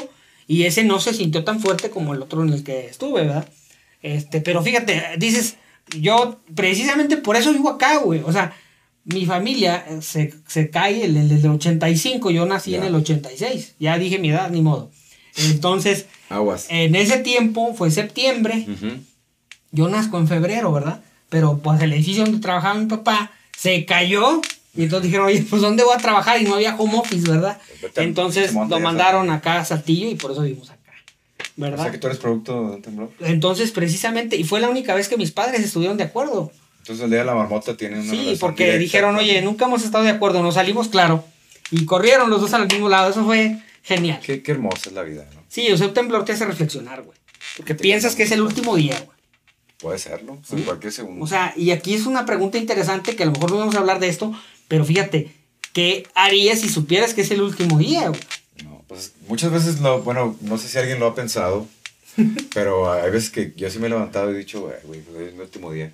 y 0.48 0.64
ese 0.64 0.84
no 0.84 1.00
se 1.00 1.14
sintió 1.14 1.44
tan 1.44 1.60
fuerte 1.60 1.90
como 1.90 2.14
el 2.14 2.22
otro 2.22 2.44
en 2.44 2.54
el 2.54 2.64
que 2.64 2.88
estuve, 2.88 3.22
¿verdad? 3.22 3.48
Este, 4.02 4.42
pero 4.42 4.64
fíjate, 4.64 5.04
dices, 5.18 5.58
yo 6.00 6.40
precisamente 6.56 7.18
por 7.18 7.36
eso 7.36 7.52
vivo 7.52 7.70
acá, 7.70 7.98
güey, 7.98 8.22
o 8.26 8.32
sea, 8.32 8.56
mi 9.04 9.26
familia 9.26 9.86
se, 10.02 10.70
cae 10.70 11.06
en 11.06 11.18
el, 11.18 11.32
el, 11.32 11.46
85, 11.48 12.32
yo 12.32 12.46
nací 12.46 12.76
en 12.76 12.84
el 12.84 12.96
86, 12.96 13.76
ya 13.80 13.98
dije 13.98 14.20
mi 14.20 14.30
edad, 14.30 14.50
ni 14.50 14.62
modo. 14.62 14.92
Entonces, 15.36 16.06
Aguas. 16.30 16.68
en 16.70 16.96
ese 16.96 17.20
tiempo 17.20 17.74
fue 17.74 17.92
septiembre, 17.92 18.68
yo 19.72 19.90
nazco 19.90 20.18
en 20.18 20.28
febrero, 20.28 20.72
¿verdad? 20.72 21.02
Pero 21.30 21.60
pues 21.60 21.82
el 21.82 21.94
edificio 21.94 22.24
donde 22.24 22.40
trabajaba 22.40 22.80
mi 22.80 22.88
papá 22.88 23.32
se 23.58 23.86
cayó 23.86 24.42
y 24.80 24.84
entonces 24.84 25.08
dijeron, 25.08 25.28
oye, 25.28 25.46
pues 25.50 25.62
¿dónde 25.62 25.84
voy 25.84 25.94
a 25.94 25.98
trabajar? 25.98 26.42
Y 26.42 26.46
no 26.46 26.56
había 26.56 26.74
home 26.74 27.00
office, 27.00 27.30
¿verdad? 27.30 27.60
Entonces 27.98 28.54
lo 28.54 28.80
mandaron 28.80 29.30
acá 29.30 29.60
a 29.60 29.66
Saltillo 29.66 30.08
y 30.10 30.16
por 30.16 30.32
eso 30.32 30.42
vivimos 30.42 30.70
acá. 30.70 30.94
¿Verdad? 31.58 31.80
O 31.80 31.84
sea 31.84 31.92
que 31.92 31.98
tú 31.98 32.08
eres 32.08 32.20
producto 32.20 32.54
de 32.54 32.76
un 32.78 32.82
temblor. 32.82 33.12
Entonces, 33.20 33.72
precisamente, 33.72 34.38
y 34.38 34.46
fue 34.46 34.62
la 34.62 34.70
única 34.70 34.96
vez 34.96 35.10
que 35.10 35.18
mis 35.18 35.32
padres 35.32 35.66
estuvieron 35.66 35.98
de 35.98 36.06
acuerdo. 36.06 36.54
Entonces 36.78 37.04
el 37.04 37.10
día 37.10 37.20
de 37.20 37.26
la 37.26 37.36
marmota 37.36 37.76
tiene 37.76 38.00
una 38.00 38.10
Sí, 38.10 38.38
porque 38.40 38.78
dijeron, 38.78 39.18
oye, 39.18 39.42
nunca 39.42 39.66
hemos 39.66 39.84
estado 39.84 40.06
de 40.06 40.12
acuerdo, 40.12 40.42
nos 40.42 40.54
salimos 40.54 40.88
claro. 40.88 41.26
Y 41.72 41.84
corrieron 41.84 42.30
los 42.30 42.40
dos 42.40 42.54
al 42.54 42.66
mismo 42.66 42.88
lado, 42.88 43.10
eso 43.10 43.26
fue 43.26 43.58
genial. 43.84 44.22
Qué, 44.24 44.42
qué 44.42 44.52
hermosa 44.54 44.88
es 44.88 44.94
la 44.94 45.04
vida, 45.04 45.28
¿no? 45.36 45.42
Sí, 45.50 45.70
o 45.70 45.76
sea, 45.76 45.88
un 45.88 45.94
temblor 45.94 46.24
te 46.24 46.32
hace 46.32 46.46
reflexionar, 46.46 47.02
güey. 47.02 47.18
Porque 47.58 47.76
piensas 47.76 48.16
que 48.16 48.24
es 48.24 48.32
el 48.32 48.42
último 48.42 48.78
día, 48.78 48.98
güey. 49.06 49.20
Puede 49.78 49.98
serlo, 49.98 50.40
en 50.52 50.64
cualquier 50.64 50.94
segundo. 50.94 51.24
O 51.24 51.28
sea, 51.28 51.54
y 51.58 51.72
aquí 51.72 51.94
es 51.94 52.06
una 52.06 52.26
pregunta 52.26 52.58
interesante 52.58 53.18
que 53.18 53.24
a 53.24 53.26
lo 53.26 53.34
mejor 53.34 53.52
no 53.52 53.58
vamos 53.58 53.76
a 53.76 53.80
hablar 53.80 54.00
de 54.00 54.10
esto, 54.10 54.34
pero 54.70 54.86
fíjate, 54.86 55.34
¿qué 55.74 56.08
harías 56.16 56.62
si 56.62 56.70
supieras 56.70 57.14
que 57.14 57.22
es 57.22 57.32
el 57.32 57.42
último 57.42 57.78
día? 57.78 58.12
No, 58.64 58.84
pues 58.88 59.12
muchas 59.28 59.52
veces, 59.52 59.82
lo, 59.82 60.02
bueno, 60.04 60.38
no 60.40 60.58
sé 60.58 60.70
si 60.70 60.78
alguien 60.78 61.00
lo 61.00 61.08
ha 61.08 61.16
pensado, 61.16 61.68
pero 62.54 62.94
hay 62.94 63.12
veces 63.12 63.32
que 63.32 63.52
yo 63.58 63.70
sí 63.70 63.80
me 63.80 63.88
he 63.88 63.90
levantado 63.90 64.32
y 64.32 64.36
he 64.36 64.38
dicho, 64.38 64.62
güey, 64.62 65.02
pues 65.04 65.28
es 65.28 65.34
el 65.34 65.42
último 65.42 65.74
día. 65.74 65.92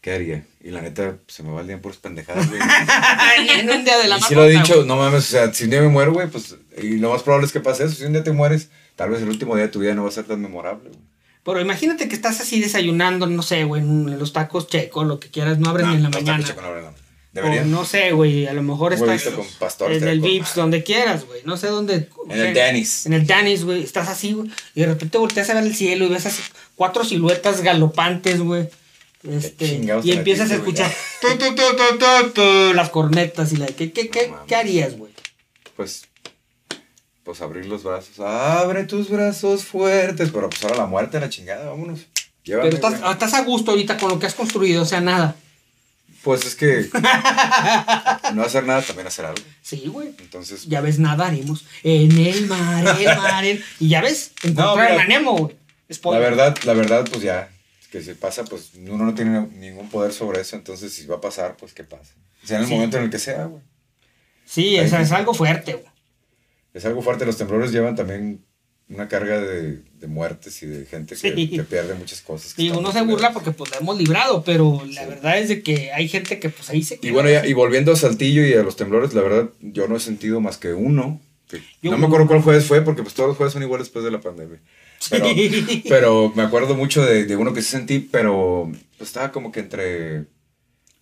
¿Qué 0.00 0.12
haría? 0.12 0.44
Y 0.60 0.70
la 0.70 0.82
neta, 0.82 1.16
se 1.28 1.44
me 1.44 1.52
va 1.52 1.60
el 1.60 1.68
día 1.68 1.80
por 1.80 1.94
pendejadas, 1.94 2.48
güey. 2.48 2.60
en 3.60 3.70
un 3.70 3.84
día 3.84 3.98
de 3.98 4.08
la 4.08 4.18
Y 4.18 4.22
si 4.22 4.34
lo 4.34 4.44
he 4.44 4.50
dicho, 4.50 4.84
no 4.84 4.96
mames, 4.96 5.20
o 5.20 5.28
sea, 5.28 5.54
si 5.54 5.64
un 5.64 5.70
día 5.70 5.80
me 5.80 5.88
muero, 5.88 6.12
güey, 6.12 6.28
pues, 6.28 6.56
y 6.76 6.98
lo 6.98 7.10
más 7.10 7.22
probable 7.22 7.46
es 7.46 7.52
que 7.52 7.60
pase 7.60 7.84
eso. 7.84 7.94
Si 7.94 8.04
un 8.04 8.12
día 8.12 8.24
te 8.24 8.32
mueres, 8.32 8.68
tal 8.96 9.10
vez 9.10 9.22
el 9.22 9.28
último 9.28 9.54
día 9.54 9.66
de 9.66 9.70
tu 9.70 9.78
vida 9.78 9.94
no 9.94 10.02
va 10.02 10.08
a 10.08 10.12
ser 10.12 10.24
tan 10.24 10.40
memorable, 10.42 10.88
güey. 10.88 11.00
Pero 11.44 11.60
imagínate 11.60 12.08
que 12.08 12.14
estás 12.14 12.40
así 12.40 12.60
desayunando, 12.60 13.26
no 13.26 13.42
sé, 13.42 13.64
güey, 13.64 13.82
en 13.82 14.18
los 14.18 14.32
tacos 14.32 14.68
checo, 14.68 15.04
lo 15.04 15.18
que 15.18 15.28
quieras, 15.28 15.58
no 15.58 15.70
abren 15.70 15.90
en 15.90 16.02
la 16.02 16.10
mañana. 16.10 16.44
Checo 16.44 16.60
no 16.62 16.68
abren 16.68 16.84
O 17.34 17.64
no 17.64 17.84
sé, 17.86 18.12
güey, 18.12 18.46
a 18.46 18.52
lo 18.52 18.62
mejor 18.62 18.94
pastor 19.58 19.92
en 19.92 20.06
el 20.06 20.20
Vips, 20.20 20.54
donde 20.54 20.82
quieras, 20.82 21.24
güey. 21.24 21.40
No 21.44 21.56
sé 21.56 21.68
dónde. 21.68 22.08
En 22.28 22.38
el 22.38 22.52
Denny's. 22.52 23.06
En 23.06 23.14
el 23.14 23.26
Denny's, 23.26 23.64
güey. 23.64 23.82
Estás 23.82 24.08
así, 24.08 24.32
güey. 24.34 24.50
Y 24.74 24.82
de 24.82 24.86
repente 24.86 25.16
volteas 25.16 25.48
a 25.48 25.54
ver 25.54 25.64
el 25.64 25.74
cielo 25.74 26.04
y 26.04 26.08
ves 26.08 26.26
así 26.26 26.42
cuatro 26.76 27.04
siluetas 27.04 27.62
galopantes, 27.62 28.40
güey. 28.40 28.68
Este, 29.26 29.80
y 30.02 30.12
empiezas 30.12 30.50
a 30.50 30.56
escuchar 30.56 30.92
las 32.74 32.90
cornetas 32.90 33.52
y 33.52 33.56
la 33.56 33.66
¿qué, 33.66 33.92
qué, 33.92 34.08
qué, 34.10 34.34
qué 34.48 34.56
harías, 34.56 34.98
güey? 34.98 35.12
Pues, 35.76 36.06
pues 37.22 37.40
abrir 37.40 37.64
los 37.66 37.84
brazos. 37.84 38.18
Abre 38.20 38.84
tus 38.84 39.08
brazos 39.08 39.64
fuertes. 39.64 40.30
Pero 40.32 40.50
pues 40.50 40.62
ahora 40.64 40.76
la 40.76 40.86
muerte, 40.86 41.18
la 41.18 41.30
chingada, 41.30 41.70
vámonos. 41.70 42.00
Llévame, 42.44 42.70
Pero 42.70 42.88
estás 43.10 43.34
a 43.34 43.42
gusto 43.42 43.70
ahorita 43.70 43.96
con 43.96 44.10
lo 44.10 44.18
que 44.18 44.26
has 44.26 44.34
construido, 44.34 44.82
o 44.82 44.86
sea, 44.86 45.00
nada. 45.00 45.36
Pues 46.22 46.44
es 46.46 46.54
que 46.54 46.88
no 48.34 48.42
hacer 48.42 48.64
nada 48.64 48.82
también 48.82 49.06
hacer 49.08 49.24
algo. 49.24 49.42
Sí, 49.60 49.84
güey. 49.88 50.08
Entonces, 50.18 50.66
Ya 50.66 50.80
ves, 50.80 50.98
nadaremos 50.98 51.64
en 51.82 52.16
el 52.16 52.46
mar, 52.46 52.84
el 53.00 53.16
mar, 53.16 53.44
el- 53.44 53.64
Y 53.80 53.88
ya 53.88 54.00
ves, 54.00 54.32
encontraron 54.42 54.92
mira, 54.92 55.02
a 55.02 55.06
Nemo, 55.06 55.36
güey. 55.36 55.56
la 56.04 56.18
verdad, 56.18 56.56
la 56.64 56.72
verdad, 56.74 57.06
pues 57.10 57.22
ya, 57.22 57.50
que 57.90 58.02
se 58.02 58.14
pasa, 58.14 58.44
pues 58.44 58.70
uno 58.76 59.04
no 59.04 59.14
tiene 59.14 59.46
ningún 59.56 59.88
poder 59.90 60.12
sobre 60.12 60.40
eso. 60.40 60.56
Entonces, 60.56 60.92
si 60.92 61.06
va 61.06 61.16
a 61.16 61.20
pasar, 61.20 61.56
pues 61.56 61.72
que 61.74 61.84
pase. 61.84 62.12
Sea 62.44 62.56
en 62.58 62.62
el 62.62 62.68
Sí. 62.68 62.74
momento 62.74 62.96
en 62.98 63.04
el 63.04 63.10
que 63.10 63.18
sea, 63.18 63.44
güey. 63.46 63.62
Sí, 64.46 64.76
sea, 64.88 65.00
es 65.00 65.12
algo 65.12 65.34
fuerte, 65.34 65.74
güey. 65.74 65.86
Es 66.74 66.84
algo 66.84 67.02
fuerte. 67.02 67.26
Los 67.26 67.36
temblores 67.36 67.70
llevan 67.72 67.94
también 67.96 68.44
una 68.88 69.08
carga 69.08 69.40
de, 69.40 69.78
de 70.00 70.06
muertes 70.06 70.62
y 70.62 70.66
de 70.66 70.84
gente 70.86 71.14
que, 71.14 71.20
Sí. 71.34 71.48
que 71.48 71.62
pierde 71.62 71.94
muchas 71.94 72.20
cosas. 72.20 72.54
Y 72.58 72.66
están 72.66 72.80
uno 72.80 72.92
se 72.92 73.00
burla 73.02 73.32
porque 73.32 73.52
pues 73.52 73.70
la 73.70 73.78
hemos 73.78 73.96
librado, 73.98 74.42
pero 74.44 74.82
la 74.86 75.02
Sí. 75.04 75.08
verdad 75.08 75.38
es 75.38 75.48
de 75.48 75.62
que 75.62 75.92
hay 75.92 76.08
gente 76.08 76.38
que 76.38 76.50
pues 76.50 76.68
ahí 76.70 76.82
se 76.82 76.96
Y 76.96 76.98
queda. 76.98 77.12
bueno, 77.12 77.30
ya, 77.30 77.46
y 77.46 77.52
volviendo 77.54 77.92
a 77.92 77.96
Saltillo 77.96 78.44
y 78.46 78.52
a 78.54 78.62
los 78.62 78.76
temblores, 78.76 79.14
la 79.14 79.22
verdad, 79.22 79.48
yo 79.60 79.88
no 79.88 79.96
he 79.96 80.00
sentido 80.00 80.40
más 80.40 80.58
que 80.58 80.72
uno. 80.74 81.20
que- 81.48 81.60
Yo 81.82 81.90
no 81.90 81.98
me 81.98 82.06
acuerdo 82.06 82.26
cuál 82.26 82.40
jueves 82.42 82.64
fue, 82.64 82.80
porque 82.80 83.02
pues 83.02 83.14
todos 83.14 83.28
los 83.28 83.36
jueves 83.36 83.52
son 83.52 83.62
iguales 83.62 83.86
después 83.86 84.04
de 84.04 84.10
la 84.10 84.20
pandemia. 84.22 84.58
Pero, 85.10 85.26
Sí. 85.26 85.84
pero 85.88 86.32
me 86.34 86.42
acuerdo 86.44 86.74
mucho 86.74 87.04
de, 87.04 87.24
de 87.26 87.36
uno 87.36 87.52
que 87.52 87.60
sí 87.60 87.68
sentí, 87.72 87.98
pero 87.98 88.70
pues, 88.96 89.10
estaba 89.10 89.32
como 89.32 89.52
que 89.52 89.60
entre 89.60 90.24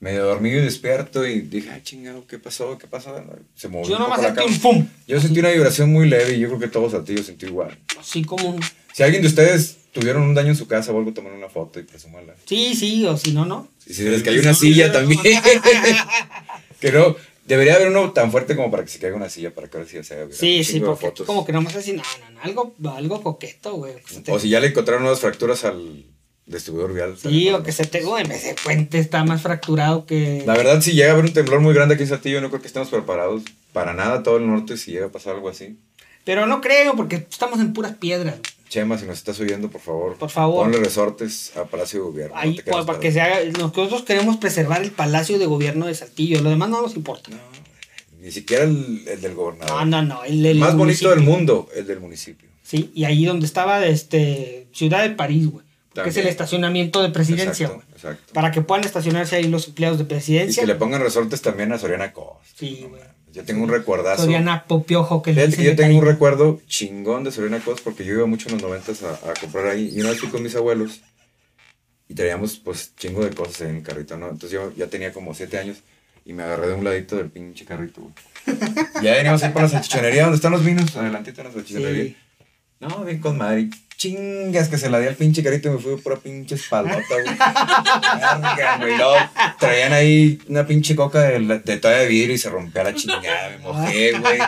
medio 0.00 0.24
dormido 0.24 0.58
y 0.58 0.64
despierto 0.64 1.26
y 1.26 1.42
dije, 1.42 1.70
ay 1.70 1.82
chingado, 1.82 2.26
¿qué 2.26 2.38
pasó? 2.38 2.78
¿Qué 2.78 2.86
pasó? 2.86 3.14
Se 3.54 3.68
movió 3.68 3.90
Yo 3.90 3.98
nomás 3.98 4.20
sentí 4.22 4.42
un 4.42 4.58
pum. 4.58 4.88
Yo 5.06 5.20
sentí 5.20 5.40
una 5.40 5.50
vibración 5.50 5.92
muy 5.92 6.08
leve 6.08 6.34
y 6.34 6.40
yo 6.40 6.48
creo 6.48 6.58
que 6.58 6.68
todos 6.68 6.92
Saltillo 6.92 7.22
sentí 7.22 7.46
igual. 7.46 7.78
Así 7.98 8.24
como 8.24 8.48
un... 8.48 8.60
Si 8.94 9.02
alguien 9.02 9.22
de 9.22 9.28
ustedes 9.28 9.76
tuvieron 9.92 10.22
un 10.22 10.34
daño 10.34 10.48
en 10.48 10.56
su 10.56 10.66
casa, 10.66 10.92
vuelvo 10.92 11.10
a 11.10 11.14
tomar 11.14 11.32
una 11.32 11.48
foto 11.48 11.78
y 11.78 11.82
presúmala. 11.82 12.34
Sí, 12.46 12.74
sí, 12.74 13.06
o 13.06 13.16
si 13.16 13.32
no, 13.32 13.44
no. 13.44 13.68
Y 13.86 13.94
si 13.94 14.04
les 14.04 14.22
cayó 14.22 14.40
una 14.40 14.54
silla 14.54 14.90
también. 14.90 15.20
que 16.80 16.92
no, 16.92 17.14
debería 17.44 17.74
haber 17.74 17.88
uno 17.88 18.12
tan 18.12 18.30
fuerte 18.30 18.56
como 18.56 18.70
para 18.70 18.84
que 18.84 18.90
se 18.90 18.98
caiga 18.98 19.16
una 19.16 19.28
silla, 19.28 19.54
para 19.54 19.68
que 19.68 19.76
ahora 19.76 19.88
sí 19.88 20.02
se 20.02 20.14
haga. 20.14 20.28
Sí, 20.32 20.64
sí, 20.64 20.80
porque 20.80 21.06
fotos. 21.06 21.26
como 21.26 21.44
que 21.44 21.52
nomás 21.52 21.76
así, 21.76 21.92
no, 21.92 22.02
no, 22.20 22.30
no, 22.30 22.40
algo, 22.42 22.74
algo 22.96 23.22
coqueto, 23.22 23.74
güey. 23.74 23.94
se 24.06 24.22
O 24.32 24.38
si 24.38 24.48
ya 24.48 24.60
le 24.60 24.68
encontraron 24.68 25.04
unas 25.04 25.20
fracturas 25.20 25.64
al 25.64 26.06
distribuidor 26.50 26.92
vial. 26.92 27.16
Sí, 27.16 27.50
o 27.50 27.62
que 27.62 27.72
se 27.72 27.84
te, 27.84 28.02
güey, 28.02 28.24
ese 28.30 28.54
puente 28.62 28.98
está 28.98 29.24
más 29.24 29.42
fracturado 29.42 30.06
que... 30.06 30.42
La 30.46 30.54
verdad, 30.54 30.80
si 30.80 30.92
llega 30.92 31.10
a 31.10 31.12
haber 31.12 31.24
un 31.24 31.32
temblor 31.32 31.60
muy 31.60 31.74
grande 31.74 31.94
aquí 31.94 32.02
en 32.02 32.08
Saltillo, 32.08 32.40
no 32.40 32.48
creo 32.48 32.60
que 32.60 32.66
estemos 32.66 32.88
preparados 32.88 33.42
para 33.72 33.92
nada 33.92 34.22
todo 34.22 34.36
el 34.36 34.46
norte 34.46 34.76
si 34.76 34.92
llega 34.92 35.06
a 35.06 35.10
pasar 35.10 35.34
algo 35.34 35.48
así. 35.48 35.78
Pero 36.24 36.46
no 36.46 36.60
creo, 36.60 36.96
porque 36.96 37.16
estamos 37.16 37.60
en 37.60 37.72
puras 37.72 37.96
piedras. 37.96 38.36
Chema, 38.68 38.98
si 38.98 39.06
nos 39.06 39.18
estás 39.18 39.40
oyendo, 39.40 39.70
por 39.70 39.80
favor. 39.80 40.16
Por 40.16 40.30
favor. 40.30 40.64
Ponle 40.64 40.78
resortes 40.78 41.56
a 41.56 41.64
Palacio 41.64 42.00
de 42.00 42.06
Gobierno. 42.06 42.34
no 42.34 42.40
Ahí, 42.40 42.56
quedas 42.56 42.84
para 42.84 43.00
que 43.00 43.10
se 43.10 43.20
haga... 43.20 43.38
Nosotros 43.58 44.02
queremos 44.02 44.36
preservar 44.36 44.82
el 44.82 44.90
Palacio 44.90 45.38
de 45.38 45.46
Gobierno 45.46 45.86
de 45.86 45.94
Saltillo, 45.94 46.40
lo 46.40 46.50
demás 46.50 46.68
no 46.68 46.82
nos 46.82 46.94
importa. 46.94 47.30
No, 47.30 47.38
ni 48.20 48.30
siquiera 48.30 48.64
el, 48.64 49.04
el 49.08 49.20
del 49.20 49.34
gobernador. 49.34 49.86
No, 49.86 50.02
no, 50.02 50.02
no, 50.02 50.24
el 50.24 50.42
del 50.42 50.52
El 50.52 50.58
más 50.58 50.76
bonito 50.76 51.10
del 51.10 51.20
mundo, 51.20 51.68
el 51.74 51.86
del 51.86 52.00
municipio. 52.00 52.48
Sí, 52.62 52.92
y 52.94 53.04
ahí 53.04 53.24
donde 53.24 53.46
estaba 53.46 53.84
este 53.86 54.68
Ciudad 54.72 55.02
de 55.02 55.10
París, 55.10 55.50
güey. 55.50 55.69
Que 55.92 56.00
es 56.02 56.06
el 56.08 56.12
También. 56.14 56.28
estacionamiento 56.28 57.02
de 57.02 57.10
presidencia, 57.10 57.66
Exacto, 57.66 57.92
exacto. 57.94 58.32
Para 58.32 58.52
que 58.52 58.60
puedan 58.62 58.84
estacionarse 58.84 59.36
ahí 59.36 59.48
los 59.48 59.66
empleados 59.68 59.98
de 59.98 60.04
Y 60.04 60.06
presidencia. 60.06 60.62
que 60.62 60.66
le 60.68 60.76
pongan 60.76 61.00
resortes 61.02 61.42
también 61.42 61.72
a 61.72 61.78
Soriana 61.78 62.12
Cost. 62.12 62.44
Sí, 62.56 62.86
güey. 62.88 63.02
Yo 63.32 63.44
tengo 63.44 63.62
un 63.64 63.70
recuerdazo. 63.70 64.22
Soriana 64.22 64.64
Popiojo 64.66 65.22
que 65.22 65.32
le 65.32 65.46
dicen 65.46 65.64
yo 65.64 65.70
tengo 65.76 65.94
un 65.94 65.98
cariño. 66.00 66.12
recuerdo 66.12 66.60
chingón 66.68 67.24
de 67.24 67.32
Soriana 67.32 67.58
Cost 67.60 67.82
porque 67.84 68.04
yo 68.04 68.14
iba 68.14 68.26
mucho 68.26 68.48
en 68.48 68.54
los 68.54 68.62
noventas 68.62 69.02
a, 69.02 69.14
a 69.14 69.34
comprar 69.40 69.66
ahí. 69.66 69.92
Y 69.94 70.00
una 70.00 70.10
vez 70.10 70.20
fui 70.20 70.28
con 70.28 70.42
mis 70.42 70.54
abuelos 70.56 71.00
y 72.08 72.14
traíamos 72.14 72.56
pues 72.58 72.94
chingo 72.96 73.24
de 73.24 73.30
cosas 73.30 73.60
en 73.62 73.76
el 73.76 73.82
carrito, 73.82 74.16
¿no? 74.16 74.26
Entonces 74.30 74.50
yo 74.52 74.72
ya 74.76 74.86
tenía 74.88 75.12
como 75.12 75.32
siete 75.34 75.58
años 75.58 75.78
y 76.24 76.32
me 76.32 76.42
agarré 76.44 76.68
de 76.68 76.74
un 76.74 76.84
ladito 76.84 77.16
del 77.16 77.30
pinche 77.30 77.64
carrito, 77.64 78.00
güey. 78.00 78.14
Y 79.00 79.04
ya 79.04 79.14
veníamos 79.14 79.42
ahí 79.42 79.52
por 79.52 79.62
la 79.62 79.68
salchichonería 79.68 80.22
donde 80.22 80.36
están 80.36 80.52
los 80.52 80.64
vinos, 80.64 80.94
adelantito 80.96 81.40
en 81.40 81.46
la 81.48 81.52
salchichonería. 81.52 82.04
Sí. 82.04 82.16
No, 82.80 83.04
bien 83.04 83.20
con 83.20 83.38
madre. 83.38 83.68
Chingas 84.00 84.70
que 84.70 84.78
se 84.78 84.88
la 84.88 84.98
di 84.98 85.06
al 85.08 85.14
pinche 85.14 85.42
carrito 85.42 85.68
y 85.68 85.72
me 85.72 85.78
fui 85.78 85.92
por 85.92 86.02
pura 86.02 86.16
pinche 86.16 86.54
espaldota, 86.54 87.02
güey. 87.10 87.26
Güey. 88.80 88.96
Luego 88.96 89.14
traían 89.58 89.92
ahí 89.92 90.38
una 90.48 90.66
pinche 90.66 90.96
coca 90.96 91.20
de, 91.20 91.38
de 91.58 91.76
toalla 91.76 91.98
de 91.98 92.06
vidrio 92.08 92.34
y 92.34 92.38
se 92.38 92.48
rompía 92.48 92.82
la 92.82 92.94
chingada. 92.94 93.50
Me 93.50 93.58
mojé, 93.58 94.12
güey. 94.18 94.38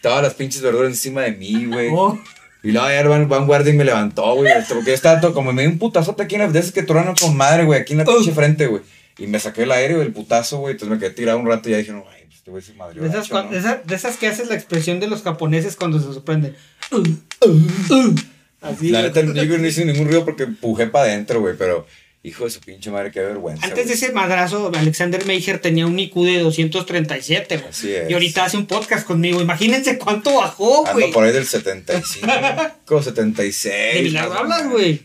Todas 0.00 0.22
las 0.22 0.34
pinches 0.34 0.62
verduras 0.62 0.90
encima 0.90 1.22
de 1.22 1.32
mí, 1.32 1.66
güey. 1.66 1.88
Oh, 1.92 2.16
Y 2.62 2.70
luego 2.70 2.86
ayer 2.86 3.08
Van, 3.08 3.28
Van 3.28 3.46
Guardia 3.48 3.72
y 3.74 3.76
me 3.76 3.82
levantó, 3.84 4.32
güey. 4.36 4.52
Porque 4.68 4.90
yo 4.90 4.94
estaba 4.94 5.20
todo 5.20 5.34
como 5.34 5.52
me 5.52 5.62
dio 5.62 5.70
un 5.72 5.78
putazote 5.78 6.22
aquí 6.22 6.36
en 6.36 6.42
la. 6.42 6.48
De 6.48 6.60
esas 6.60 6.70
que 6.70 6.84
truenan 6.84 7.16
con 7.16 7.36
madre, 7.36 7.64
güey. 7.64 7.80
Aquí 7.80 7.94
en 7.94 7.98
la 7.98 8.04
pinche 8.04 8.30
frente, 8.30 8.68
güey. 8.68 8.82
Y 9.18 9.26
me 9.26 9.40
saqué 9.40 9.64
el 9.64 9.72
aire 9.72 9.96
del 9.96 10.12
putazo, 10.12 10.58
güey. 10.58 10.74
Entonces 10.74 10.94
me 10.96 11.00
quedé 11.00 11.10
tirado 11.10 11.38
un 11.38 11.46
rato 11.48 11.68
y 11.68 11.72
ya 11.72 11.78
dije, 11.78 11.90
no, 11.90 12.04
ay, 12.08 12.22
pues 12.26 12.36
este 12.36 12.50
güey 12.52 12.62
se 12.62 12.74
madrió. 12.74 13.02
de, 13.02 13.08
esas, 13.08 13.28
gacho, 13.28 13.34
cua- 13.34 13.44
¿no? 13.46 13.50
de, 13.50 13.58
esas, 13.58 13.86
de 13.88 13.94
esas 13.96 14.16
que 14.18 14.28
haces 14.28 14.48
la 14.48 14.54
expresión 14.54 15.00
de 15.00 15.08
los 15.08 15.22
japoneses 15.22 15.74
cuando 15.74 15.98
se 15.98 16.04
sorprenden. 16.06 16.54
Uh, 16.92 16.98
uh, 17.46 17.96
uh. 18.08 18.14
Así. 18.62 18.88
La 18.90 19.02
neta, 19.02 19.20
yo 19.22 19.58
no 19.58 19.66
hice 19.66 19.84
ningún 19.84 20.06
ruido 20.06 20.24
porque 20.24 20.44
empujé 20.44 20.86
para 20.86 21.06
adentro, 21.06 21.40
güey. 21.40 21.54
Pero, 21.58 21.86
hijo 22.22 22.44
de 22.44 22.50
su 22.50 22.60
pinche 22.60 22.90
madre, 22.90 23.10
qué 23.10 23.20
vergüenza. 23.20 23.66
Antes 23.66 23.88
de 23.88 23.94
ese 23.94 24.12
madrazo, 24.12 24.70
Alexander 24.74 25.24
Meijer 25.26 25.58
tenía 25.58 25.86
un 25.86 25.98
IQ 25.98 26.14
de 26.24 26.38
237, 26.38 27.56
güey. 27.56 27.68
Así 27.68 27.92
es. 27.92 28.08
Y 28.08 28.12
ahorita 28.14 28.44
hace 28.44 28.56
un 28.56 28.66
podcast 28.66 29.06
conmigo. 29.06 29.40
Imagínense 29.40 29.98
cuánto 29.98 30.34
bajó, 30.36 30.86
Ando 30.86 30.92
güey. 31.00 31.12
por 31.12 31.24
ahí 31.24 31.32
del 31.32 31.46
75, 31.46 33.02
76. 33.02 33.74
De 33.94 34.02
milagro 34.02 34.34
hablas, 34.34 34.68
güey. 34.70 35.00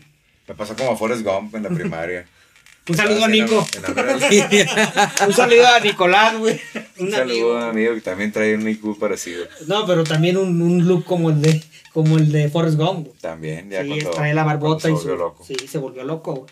Me 0.46 0.54
pasó 0.54 0.74
como 0.76 0.92
a 0.92 0.96
Forrest 0.96 1.22
Gump 1.22 1.54
en 1.56 1.64
la 1.64 1.68
primaria. 1.70 2.26
Un 2.88 2.96
saludo 2.96 3.24
a 3.24 3.28
Nico. 3.28 3.68
Un 5.26 5.32
saludo 5.34 5.66
a 5.66 5.78
Nicolás, 5.80 6.38
güey. 6.38 6.58
Un 6.98 7.06
Un 7.06 7.12
saludo 7.12 7.32
amigo. 7.34 7.52
a 7.58 7.64
un 7.64 7.70
amigo 7.70 7.94
que 7.94 8.00
también 8.00 8.32
trae 8.32 8.54
un 8.54 8.66
IQ 8.66 8.98
parecido. 8.98 9.44
No, 9.66 9.86
pero 9.86 10.04
también 10.04 10.38
un, 10.38 10.62
un 10.62 10.88
look 10.88 11.04
como 11.04 11.28
el 11.28 11.42
de 11.42 11.62
como 12.02 12.18
el 12.18 12.30
de 12.32 12.48
Forrest 12.48 12.76
Gump. 12.76 13.06
güey. 13.08 13.18
También, 13.20 13.70
ya 13.70 13.82
Sí, 13.82 13.98
trae 14.14 14.34
la 14.34 14.44
barbota 14.44 14.82
se 14.82 14.88
su, 14.88 14.94
volvió 14.94 15.16
loco. 15.16 15.44
Sí, 15.44 15.54
se 15.68 15.78
volvió 15.78 16.04
loco, 16.04 16.34
güey. 16.34 16.50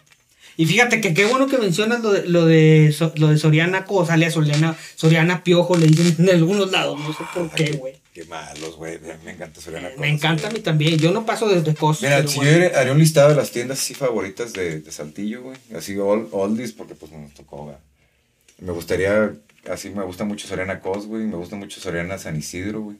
Y 0.58 0.64
fíjate 0.64 1.00
que 1.02 1.12
qué 1.12 1.26
bueno 1.26 1.46
que 1.48 1.58
mencionas 1.58 2.02
lo 2.02 2.12
de, 2.12 2.26
lo 2.28 2.46
de, 2.46 2.90
So- 2.96 3.12
lo 3.16 3.28
de 3.28 3.36
Soriana 3.38 3.84
Cosalia, 3.84 4.30
Soriana, 4.30 4.74
Soriana 4.94 5.44
Piojo, 5.44 5.76
le 5.76 5.86
dicen 5.86 6.14
en 6.28 6.34
algunos 6.34 6.70
lados, 6.72 6.98
no 6.98 7.12
sé 7.12 7.24
por 7.34 7.50
qué, 7.50 7.72
güey. 7.72 7.94
Qué 8.14 8.24
malos, 8.24 8.76
güey. 8.76 8.98
Me 9.24 9.32
encanta 9.32 9.60
Soriana 9.60 9.90
Me 9.98 10.08
encanta 10.08 10.48
a 10.48 10.50
mí 10.50 10.60
también. 10.60 10.96
Yo 10.98 11.10
no 11.12 11.26
paso 11.26 11.46
desde 11.48 11.74
cosas. 11.74 12.02
Mira, 12.04 12.26
si 12.26 12.36
bueno. 12.38 12.68
yo 12.70 12.78
haría 12.78 12.92
un 12.92 12.98
listado 12.98 13.28
de 13.28 13.34
las 13.36 13.50
tiendas 13.50 13.78
así 13.78 13.92
favoritas 13.92 14.54
de, 14.54 14.80
de 14.80 14.90
Saltillo, 14.90 15.42
güey. 15.42 15.58
Así 15.76 15.98
old, 15.98 16.28
oldies, 16.32 16.72
porque 16.72 16.94
pues 16.94 17.12
nos 17.12 17.34
tocó, 17.34 17.64
güey. 17.64 17.76
Me 18.58 18.72
gustaría, 18.72 19.34
así 19.70 19.90
me 19.90 20.02
gusta 20.04 20.24
mucho 20.24 20.48
Soriana 20.48 20.80
Cos, 20.80 21.06
güey. 21.06 21.24
Me 21.24 21.36
gusta 21.36 21.56
mucho 21.56 21.78
Soriana 21.78 22.16
San 22.16 22.34
Isidro, 22.36 22.80
güey. 22.80 22.96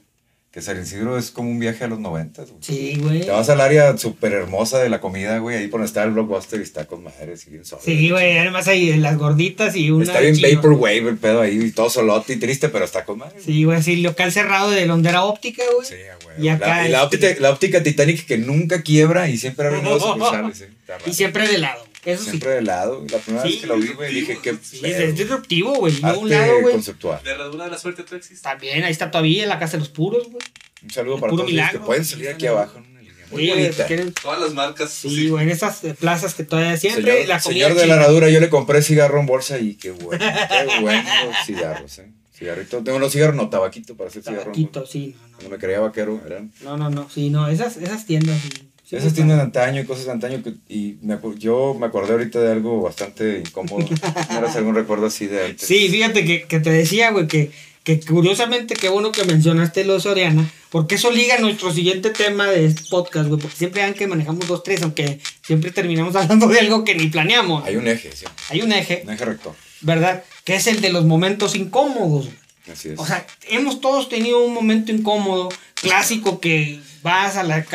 Que 0.57 0.63
San 0.63 0.81
Isidro 0.81 1.19
es 1.19 1.29
como 1.29 1.51
un 1.51 1.59
viaje 1.59 1.83
a 1.83 1.87
los 1.87 1.99
noventas, 1.99 2.49
güey. 2.49 2.57
Sí, 2.63 2.97
güey. 2.99 3.19
Te 3.21 3.29
vas 3.29 3.47
al 3.47 3.61
área 3.61 3.95
súper 3.95 4.33
hermosa 4.33 4.79
de 4.79 4.89
la 4.89 4.99
comida, 4.99 5.37
güey. 5.37 5.55
Ahí 5.55 5.67
por 5.67 5.79
donde 5.81 5.85
está 5.85 6.03
el 6.03 6.09
blockbuster 6.09 6.59
y 6.59 6.63
está 6.63 6.85
con 6.85 7.03
madre, 7.03 7.33
así 7.33 7.51
bien 7.51 7.63
sólido. 7.63 7.85
Sí, 7.85 8.09
güey. 8.09 8.39
Además 8.39 8.67
hay 8.67 8.95
las 8.97 9.19
gorditas 9.19 9.75
y 9.75 9.91
una. 9.91 10.05
Está 10.05 10.19
bien 10.19 10.35
vaporwave 10.55 11.09
el 11.09 11.17
pedo 11.17 11.41
ahí, 11.41 11.61
y 11.65 11.71
todo 11.71 11.91
solote 11.91 12.33
y 12.33 12.37
triste, 12.37 12.69
pero 12.69 12.85
está 12.85 13.05
con 13.05 13.19
madre. 13.19 13.33
güey. 13.33 13.45
Sí, 13.45 13.63
güey, 13.65 13.83
sí, 13.83 13.97
local 13.97 14.31
cerrado 14.31 14.71
de 14.71 14.87
Londera 14.87 15.25
Óptica, 15.25 15.61
güey. 15.75 15.87
Sí, 15.87 15.93
güey. 16.23 16.43
Y 16.43 16.49
acá 16.49 16.67
La, 16.81 16.87
y 16.87 16.91
la 16.91 17.03
este- 17.03 17.17
óptica, 17.17 17.39
la 17.41 17.51
óptica 17.51 17.83
Titanic 17.83 18.25
que 18.25 18.39
nunca 18.39 18.81
quiebra 18.81 19.29
y 19.29 19.37
siempre 19.37 19.67
abre 19.67 19.81
nuevos 19.83 20.01
sucursales, 20.01 20.61
eh. 20.61 20.69
Y 21.05 21.13
siempre 21.13 21.47
de 21.47 21.59
lado. 21.59 21.85
Eso 22.09 22.23
Siempre 22.23 22.51
de 22.51 22.61
lado. 22.61 23.05
La 23.11 23.17
primera 23.17 23.43
Sí. 23.43 23.49
vez 23.51 23.61
que 23.61 23.67
lo 23.67 23.75
vi, 23.77 23.87
güey, 23.89 24.13
dije 24.13 24.39
que. 24.41 24.55
sí. 24.61 24.79
Es 24.83 25.15
disruptivo, 25.15 25.73
güey. 25.75 25.93
Y 25.99 26.05
a 26.05 26.13
un 26.13 26.29
lado, 26.29 26.61
güey. 26.61 26.73
conceptual. 26.73 27.19
La 27.25 27.31
herradura 27.31 27.65
de 27.65 27.71
la 27.71 27.77
suerte 27.77 28.03
tú 28.03 28.15
existe. 28.15 28.41
También, 28.43 28.83
ahí 28.85 28.91
está 28.91 29.11
todavía 29.11 29.43
en 29.43 29.49
la 29.49 29.59
casa 29.59 29.73
de 29.73 29.79
los 29.79 29.89
puros, 29.89 30.23
güey. 30.29 30.43
Un 30.83 30.89
saludo 30.89 31.15
El 31.15 31.19
para 31.21 31.31
puro 31.31 31.43
todos 31.43 31.51
los 31.53 31.59
que 31.61 31.67
milagro. 31.71 31.85
pueden 31.85 32.05
salir 32.05 32.29
aquí 32.29 32.47
abajo 32.47 32.77
en 32.77 32.85
una 32.91 33.01
línea 33.01 33.25
muy 33.29 33.41
Sí, 33.43 33.49
bonita. 33.49 34.21
Todas 34.21 34.39
las 34.39 34.53
marcas. 34.53 34.89
Sí, 34.91 35.27
güey, 35.27 35.43
en 35.43 35.49
esas 35.49 35.81
plazas 35.99 36.33
que 36.33 36.43
todavía 36.43 36.77
siempre 36.77 37.03
Señor, 37.11 37.27
la 37.27 37.39
comida 37.41 37.65
señor 37.67 37.73
de 37.79 37.87
la 37.87 37.93
herradura, 37.95 38.29
yo 38.29 38.39
le 38.39 38.49
compré 38.49 38.81
cigarro 38.81 39.19
en 39.19 39.25
bolsa 39.25 39.59
y 39.59 39.73
qué 39.75 39.91
bueno, 39.91 40.23
qué 40.23 40.79
buenos 40.81 41.05
cigarros, 41.45 41.99
eh. 41.99 42.11
Cigarrito, 42.37 42.83
tengo 42.83 42.99
los 42.99 43.11
cigarros, 43.11 43.35
no, 43.35 43.49
tabaquito 43.49 43.97
para 43.97 44.09
hacer 44.11 44.21
cigarro. 44.21 44.53
en 44.53 44.61
bolsa. 44.63 44.71
Tabaquito, 44.71 44.85
sí, 44.85 45.15
no, 45.19 45.27
Cuando 45.29 45.43
no. 45.43 45.49
me 45.49 45.57
creía 45.57 45.79
vaquero, 45.79 46.21
eran. 46.25 46.53
No, 46.61 46.77
no, 46.77 46.89
no, 46.91 47.09
sí, 47.09 47.29
no, 47.31 47.49
esas, 47.49 47.77
esas 47.77 48.05
tiendas, 48.05 48.39
sí. 48.41 48.66
Esas 48.89 49.13
tiendas 49.13 49.37
de 49.37 49.43
antaño 49.43 49.81
y 49.81 49.85
cosas 49.85 50.05
de 50.05 50.11
antaño. 50.11 50.41
que- 50.43 50.53
y 50.73 50.97
me, 51.01 51.17
yo 51.37 51.75
me 51.79 51.87
acordé 51.87 52.13
ahorita 52.13 52.39
de 52.39 52.51
algo 52.51 52.81
bastante 52.81 53.39
incómodo. 53.45 53.85
¿Tienes 54.29 54.55
algún 54.55 54.75
recuerdo 54.75 55.07
así 55.07 55.27
de 55.27 55.45
antes? 55.45 55.67
Sí, 55.67 55.89
fíjate 55.89 56.23
que, 56.25 56.43
que 56.43 56.59
te 56.61 56.69
decía, 56.69 57.11
güey, 57.11 57.27
que, 57.27 57.51
que 57.83 57.99
curiosamente 57.99 58.75
qué 58.75 58.87
bueno 58.89 59.11
que 59.11 59.23
mencionaste 59.25 59.83
lo 59.83 59.95
de 59.95 59.99
Soriana, 59.99 60.49
porque 60.69 60.95
eso 60.95 61.11
liga 61.11 61.35
a 61.35 61.39
nuestro 61.39 61.73
siguiente 61.73 62.09
tema 62.11 62.47
de 62.47 62.65
este 62.65 62.83
podcast, 62.89 63.27
güey, 63.27 63.41
porque 63.41 63.57
siempre 63.57 63.81
dan 63.81 63.93
que 63.93 64.07
manejamos 64.07 64.47
dos, 64.47 64.63
tres, 64.63 64.81
aunque 64.83 65.19
siempre 65.45 65.71
terminamos 65.71 66.15
hablando 66.17 66.47
de 66.47 66.59
algo 66.59 66.83
que 66.85 66.95
ni 66.95 67.07
planeamos. 67.07 67.65
Hay 67.65 67.75
un 67.75 67.87
eje, 67.87 68.11
sí. 68.15 68.25
Hay 68.49 68.61
un 68.61 68.71
eje, 68.71 69.01
Un 69.05 69.11
eje 69.13 69.25
rector. 69.25 69.53
¿verdad? 69.81 70.23
Que 70.45 70.55
es 70.55 70.65
el 70.67 70.79
de 70.81 70.89
los 70.91 71.05
momentos 71.05 71.55
incómodos. 71.55 72.29
Así 72.71 72.89
es. 72.89 72.99
O 72.99 73.05
sea, 73.05 73.25
hemos 73.49 73.79
todos 73.79 74.09
tenido 74.09 74.43
un 74.45 74.53
momento 74.53 74.91
incómodo, 74.91 75.47
clásico, 75.81 76.39
que 76.39 76.79
vas 77.03 77.37
a 77.37 77.43
la, 77.43 77.59
eh, 77.59 77.65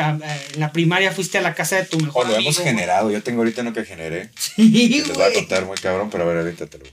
en 0.53 0.59
la 0.59 0.71
primaria, 0.71 1.11
fuiste 1.11 1.37
a 1.37 1.41
la 1.41 1.53
casa 1.55 1.75
de 1.77 1.85
tu 1.85 1.99
mejor 1.99 2.25
o 2.25 2.29
lo 2.29 2.35
amigo. 2.35 2.49
hemos 2.51 2.61
generado. 2.63 3.11
Yo 3.11 3.23
tengo 3.23 3.39
ahorita 3.39 3.61
uno 3.61 3.73
que 3.73 3.85
generé. 3.85 4.29
Sí, 4.37 5.03
les 5.05 5.13
voy 5.13 5.23
a 5.23 5.33
contar 5.33 5.65
muy 5.65 5.77
cabrón, 5.77 6.09
pero 6.11 6.23
a 6.23 6.27
ver, 6.27 6.37
ahorita 6.37 6.67
te 6.67 6.77
lo 6.79 6.85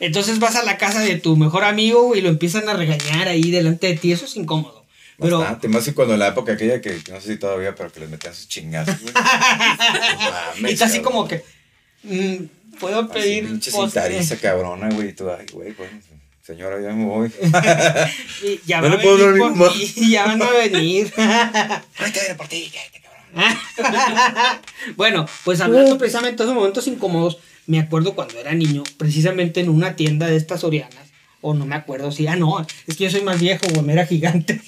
Entonces 0.00 0.38
vas 0.38 0.56
a 0.56 0.64
la 0.64 0.76
casa 0.78 1.00
de 1.00 1.16
tu 1.16 1.36
mejor 1.36 1.64
amigo 1.64 2.14
y 2.16 2.20
lo 2.20 2.28
empiezan 2.28 2.68
a 2.68 2.74
regañar 2.74 3.28
ahí 3.28 3.50
delante 3.50 3.86
de 3.88 3.94
ti. 3.96 4.12
Eso 4.12 4.24
es 4.26 4.36
incómodo. 4.36 4.84
Pero 5.20 5.38
Bastante, 5.38 5.68
más 5.68 5.84
que 5.84 5.94
cuando 5.94 6.14
en 6.14 6.20
la 6.20 6.28
época 6.28 6.54
aquella 6.54 6.80
que 6.80 7.00
no 7.08 7.20
sé 7.20 7.34
si 7.34 7.36
todavía, 7.38 7.72
pero 7.76 7.92
que 7.92 8.00
les 8.00 8.10
metían 8.10 8.34
sus 8.34 8.48
chingazos, 8.48 9.00
güey. 9.00 9.14
Mames, 9.14 10.70
y 10.70 10.74
está 10.74 10.86
así 10.86 10.98
cabrón. 11.00 11.12
como 11.12 11.28
que. 11.28 11.44
mm, 12.02 12.78
Puedo 12.80 13.08
pedir. 13.08 13.46
pinche 13.46 13.70
cintariza 13.70 14.36
cabrona, 14.38 14.88
güey. 14.90 15.10
Y 15.10 15.12
tú, 15.12 15.30
ay, 15.30 15.46
güey, 15.52 15.72
pues, 15.72 15.88
señora, 16.44 16.80
ya 16.80 16.90
me 16.92 17.04
voy. 17.06 17.30
Y 18.42 18.60
ya 18.66 18.80
No 18.80 18.88
le 18.88 18.96
a 18.96 19.00
puedo 19.00 19.28
mi 19.30 19.38
por 19.40 19.50
mamá. 19.56 19.72
y 19.76 20.10
ya 20.12 20.26
van 20.26 20.42
a 20.42 20.50
venir. 20.50 21.12
Viene 21.16 22.34
por 22.36 22.48
ti, 22.48 22.70
cabrón. 23.34 23.58
bueno, 24.96 25.26
pues 25.44 25.60
hablando 25.60 25.98
precisamente 25.98 26.36
de 26.38 26.44
esos 26.44 26.54
momentos 26.54 26.86
incómodos, 26.86 27.38
me 27.66 27.80
acuerdo 27.80 28.14
cuando 28.14 28.38
era 28.38 28.52
niño, 28.54 28.82
precisamente 28.98 29.60
en 29.60 29.68
una 29.70 29.96
tienda 29.96 30.26
de 30.26 30.36
estas 30.36 30.64
Orianas, 30.64 31.08
o 31.40 31.54
no 31.54 31.66
me 31.66 31.74
acuerdo 31.74 32.12
si, 32.12 32.26
ah, 32.26 32.36
no, 32.36 32.64
es 32.86 32.96
que 32.96 33.04
yo 33.04 33.10
soy 33.10 33.22
más 33.22 33.40
viejo, 33.40 33.66
güey, 33.72 33.82
me 33.84 33.92
era 33.94 34.06
gigante. 34.06 34.60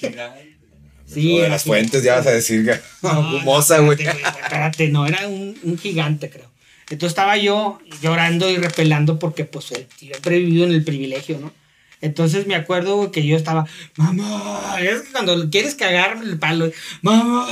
Sí, 1.07 1.29
de 1.37 1.39
era 1.41 1.49
las 1.51 1.63
gigante. 1.63 1.89
fuentes 1.91 2.03
ya 2.03 2.17
vas 2.17 2.27
a 2.27 2.33
decir, 2.33 2.65
que- 2.65 2.81
No, 3.03 3.21
Humosa, 3.37 3.79
güey. 3.79 3.97
espérate, 4.03 4.41
Espérate, 4.43 4.89
no, 4.89 5.07
era 5.07 5.29
un, 5.29 5.57
un 5.63 5.79
gigante, 5.79 6.29
creo. 6.31 6.51
Entonces 6.91 7.11
estaba 7.13 7.37
yo 7.37 7.79
llorando 8.03 8.51
y 8.51 8.57
repelando 8.57 9.19
porque 9.19 9.45
pues 9.45 9.67
siempre 9.97 10.37
he 10.37 10.39
vivido 10.41 10.65
en 10.67 10.73
el 10.73 10.83
privilegio, 10.85 11.39
¿no? 11.39 11.53
Entonces 12.01 12.47
me 12.47 12.55
acuerdo 12.55 13.11
que 13.11 13.27
yo 13.27 13.37
estaba, 13.37 13.67
mamá, 13.97 14.77
es 14.81 15.03
que 15.03 15.13
cuando 15.13 15.49
quieres 15.51 15.75
cagar 15.75 16.19
el 16.23 16.39
palo, 16.39 16.71
mamá, 17.03 17.49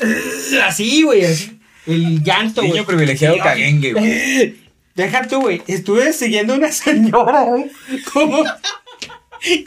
eh, 0.00 0.60
así, 0.64 1.02
güey, 1.02 1.24
así, 1.24 1.58
el 1.86 2.22
llanto, 2.22 2.62
güey. 2.62 2.72
Niño 2.72 2.86
privilegiado 2.86 3.36
caguengue, 3.38 3.92
güey. 3.92 4.56
Deja 4.94 5.26
tú, 5.26 5.40
güey, 5.40 5.60
estuve 5.66 6.12
siguiendo 6.12 6.54
a 6.54 6.56
una 6.56 6.70
señora, 6.72 7.42
güey, 7.44 7.70
como, 8.12 8.44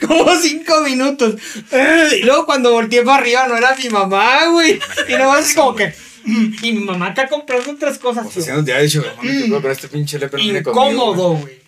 como 0.06 0.36
cinco 0.36 0.80
minutos. 0.80 1.34
Eh, 1.70 2.20
Y 2.20 2.24
luego 2.24 2.46
cuando 2.46 2.72
volteé 2.72 3.02
para 3.02 3.18
arriba 3.18 3.46
no 3.46 3.56
era 3.56 3.76
mi 3.76 3.90
mamá, 3.90 4.46
güey. 4.46 4.80
Y 5.08 5.12
no 5.12 5.32
así 5.32 5.54
como 5.54 5.74
que. 5.74 5.92
mm, 6.24 6.54
Y 6.62 6.72
mi 6.72 6.80
mamá 6.84 7.08
acá 7.08 7.28
comprando 7.28 7.70
otras 7.72 7.98
cosas. 7.98 8.26
Pues 8.32 8.46
ya 8.46 8.54
qué 8.62 9.00
pedo 9.46 9.60
con 9.62 9.70
este 9.70 9.88
pinche 9.88 10.18
conmigo, 10.18 10.70
Incómodo, 10.70 11.34
güey. 11.34 11.58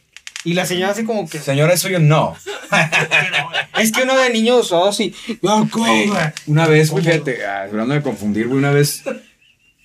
Y 0.44 0.55
la 0.55 0.64
señora 0.66 0.92
así 0.92 1.05
como 1.05 1.29
que. 1.29 1.38
Señora, 1.38 1.74
eso 1.74 1.88
yo 1.88 1.98
no. 1.98 2.37
Es 3.79 3.92
que 3.92 4.03
uno 4.03 4.18
de 4.18 4.31
niños 4.31 4.72
oh, 4.72 4.88
así. 4.88 5.14
"No, 5.42 5.68
¿cómo, 5.70 5.87
güey?". 5.87 6.11
Una 6.46 6.66
vez, 6.66 6.90
güey, 6.90 7.05
fíjate, 7.05 7.44
ah, 7.46 7.62
hablando 7.64 7.94
de 7.94 8.03
confundir, 8.03 8.46
güey, 8.46 8.59
una 8.59 8.70
vez, 8.72 9.03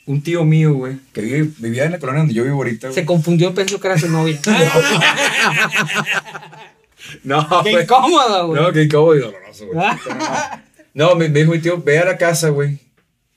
un 0.05 0.21
tío 0.21 0.43
mío, 0.43 0.73
güey, 0.73 0.97
que 1.13 1.21
vive- 1.21 1.51
vivía 1.59 1.85
en 1.85 1.93
la 1.93 1.99
colonia 1.99 2.19
donde 2.19 2.33
yo 2.33 2.43
vivo 2.43 2.57
ahorita, 2.57 2.87
güey. 2.87 2.95
Se 2.95 3.05
confundió, 3.05 3.53
pensó 3.55 3.79
que 3.79 3.87
era 3.87 3.97
su 3.97 4.09
novia. 4.09 4.39
No, 7.23 7.47
Qué 7.63 7.71
güey. 7.71 7.83
incómodo, 7.83 8.47
güey. 8.47 8.61
No, 8.61 8.71
qué 8.71 8.83
incómodo 8.83 9.15
y 9.15 9.19
doloroso, 9.19 9.67
güey. 9.67 9.87
Pero 10.03 10.15
no. 10.15 10.25
No, 10.93 11.15
me, 11.15 11.29
me 11.29 11.39
dijo 11.41 11.51
mi 11.51 11.59
tío, 11.59 11.81
ve 11.81 11.99
a 11.99 12.05
la 12.05 12.17
casa, 12.17 12.49
güey. 12.49 12.79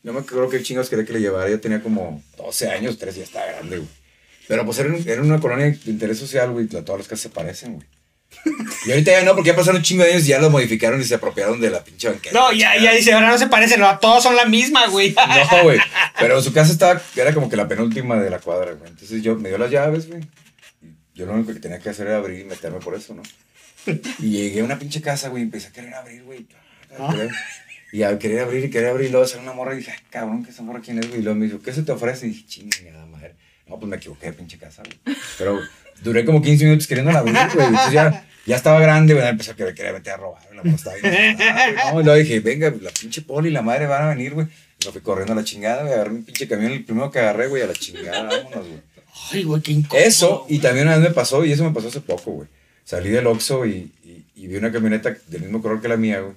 No 0.02 0.12
me 0.12 0.20
acuerdo 0.20 0.48
qué 0.48 0.62
chingados 0.62 0.88
quería 0.88 1.04
que 1.04 1.12
le 1.12 1.20
llevara. 1.20 1.50
Yo 1.50 1.60
tenía 1.60 1.82
como 1.82 2.22
12 2.38 2.70
años, 2.70 2.96
13, 2.98 3.18
ya 3.18 3.24
estaba 3.24 3.46
grande, 3.46 3.78
güey. 3.78 3.88
Pero 4.48 4.64
pues 4.64 4.78
era, 4.78 4.96
era 5.06 5.22
una 5.22 5.38
colonia 5.38 5.66
de 5.66 5.78
interés 5.90 6.18
social, 6.18 6.50
güey. 6.50 6.66
Todas 6.66 6.88
las 6.98 7.06
casas 7.06 7.20
se 7.20 7.28
parecen, 7.30 7.74
güey. 7.74 7.86
Y 8.86 8.90
ahorita 8.90 9.10
ya 9.12 9.22
no, 9.22 9.34
porque 9.34 9.50
ya 9.50 9.56
pasaron 9.56 9.76
un 9.78 9.82
chingo 9.82 10.04
de 10.04 10.12
años 10.12 10.24
y 10.24 10.28
ya 10.28 10.38
lo 10.40 10.50
modificaron 10.50 11.00
y 11.00 11.04
se 11.04 11.14
apropiaron 11.14 11.60
de 11.60 11.70
la 11.70 11.82
pinche 11.82 12.08
banqueta. 12.08 12.38
No, 12.38 12.52
ya, 12.52 12.76
ya 12.80 12.92
dice, 12.92 13.12
ahora 13.12 13.28
no 13.28 13.38
se 13.38 13.46
parecen, 13.46 13.80
no, 13.80 13.98
todos 13.98 14.22
son 14.22 14.36
la 14.36 14.44
misma, 14.44 14.86
güey. 14.88 15.14
No, 15.14 15.62
güey. 15.64 15.78
Pero 16.18 16.40
su 16.42 16.52
casa 16.52 16.72
estaba, 16.72 17.00
era 17.16 17.32
como 17.34 17.48
que 17.48 17.56
la 17.56 17.68
penúltima 17.68 18.16
de 18.20 18.30
la 18.30 18.38
cuadra, 18.38 18.72
güey. 18.72 18.90
Entonces 18.90 19.22
yo 19.22 19.36
me 19.36 19.48
dio 19.48 19.58
las 19.58 19.70
llaves, 19.70 20.08
güey. 20.08 20.22
Yo 21.14 21.26
lo 21.26 21.32
único 21.32 21.52
que 21.52 21.60
tenía 21.60 21.78
que 21.78 21.88
hacer 21.90 22.06
era 22.06 22.18
abrir 22.18 22.40
y 22.40 22.44
meterme 22.44 22.78
por 22.78 22.94
eso, 22.94 23.14
¿no? 23.14 23.22
Y 24.18 24.30
llegué 24.30 24.60
a 24.60 24.64
una 24.64 24.78
pinche 24.78 25.00
casa, 25.00 25.28
güey, 25.28 25.42
y 25.42 25.46
empecé 25.46 25.68
a 25.68 25.72
querer 25.72 25.94
abrir, 25.94 26.22
güey. 26.22 26.46
Y 27.92 28.02
a 28.02 28.18
querer 28.18 28.40
abrir 28.40 28.64
y 28.66 28.70
querer 28.70 28.90
abrir, 28.90 29.08
y 29.08 29.10
luego 29.10 29.26
salió 29.26 29.42
una 29.42 29.52
morra 29.54 29.74
y 29.74 29.78
dije, 29.78 29.92
"Ay, 29.92 29.98
cabrón, 30.10 30.44
¿qué 30.44 30.50
esa 30.50 30.62
morra 30.62 30.80
quién 30.80 30.98
es, 30.98 31.08
güey? 31.08 31.20
Y 31.20 31.22
luego 31.24 31.38
me 31.38 31.46
dijo, 31.46 31.60
¿qué 31.60 31.72
se 31.72 31.82
te 31.82 31.92
ofrece? 31.92 32.26
Y 32.26 32.30
dije, 32.30 32.46
chingada 32.46 33.06
madre. 33.06 33.34
No, 33.68 33.78
pues 33.78 33.88
me 33.88 33.96
equivoqué 33.96 34.26
de 34.26 34.32
pinche 34.32 34.58
casa, 34.58 34.82
güey. 34.82 35.16
Pero 35.36 35.60
duré 36.02 36.24
como 36.24 36.42
15 36.42 36.64
minutos 36.64 36.86
queriendo 36.86 37.10
abrir, 37.16 37.34
güey. 37.54 37.66
Entonces 37.66 37.92
ya, 37.92 38.26
ya 38.46 38.56
estaba 38.56 38.80
grande, 38.80 39.14
güey. 39.14 39.26
Empecé 39.26 39.52
a 39.52 39.56
querer, 39.56 39.74
querer 39.74 39.92
meter 39.92 40.14
a 40.14 40.16
robar, 40.16 40.42
la 40.54 40.62
güey. 40.62 40.74
No, 41.92 42.00
y 42.00 42.04
luego 42.04 42.18
dije, 42.18 42.40
venga, 42.40 42.72
la 42.80 42.90
pinche 42.90 43.22
poli 43.22 43.48
y 43.48 43.52
la 43.52 43.62
madre 43.62 43.86
van 43.86 44.04
a 44.04 44.08
venir, 44.08 44.34
güey. 44.34 44.46
Y 44.80 44.86
me 44.86 44.92
fui 44.92 45.00
corriendo 45.00 45.32
a 45.32 45.36
la 45.36 45.44
chingada, 45.44 45.82
güey. 45.82 45.94
Agarré 45.94 46.10
mi 46.10 46.22
pinche 46.22 46.48
camión, 46.48 46.72
el 46.72 46.84
primero 46.84 47.10
que 47.10 47.18
agarré, 47.18 47.48
güey, 47.48 47.62
a 47.62 47.66
la 47.66 47.74
chingada, 47.74 48.22
vámonos, 48.22 48.66
güey. 48.66 48.80
Ay, 49.32 49.42
güey, 49.44 49.62
qué 49.62 49.72
incómodo. 49.72 50.06
Eso, 50.06 50.46
y 50.48 50.58
también 50.58 50.86
una 50.86 50.96
vez 50.96 51.08
me 51.08 51.14
pasó, 51.14 51.44
y 51.44 51.52
eso 51.52 51.64
me 51.64 51.72
pasó 51.72 51.88
hace 51.88 52.00
poco, 52.00 52.30
güey. 52.32 52.48
Salí 52.84 53.10
del 53.10 53.26
Oxxo 53.26 53.66
y, 53.66 53.92
y, 54.04 54.24
y 54.34 54.46
vi 54.46 54.56
una 54.56 54.72
camioneta 54.72 55.14
del 55.26 55.42
mismo 55.42 55.60
color 55.60 55.82
que 55.82 55.88
la 55.88 55.96
mía, 55.96 56.20
güey. 56.20 56.34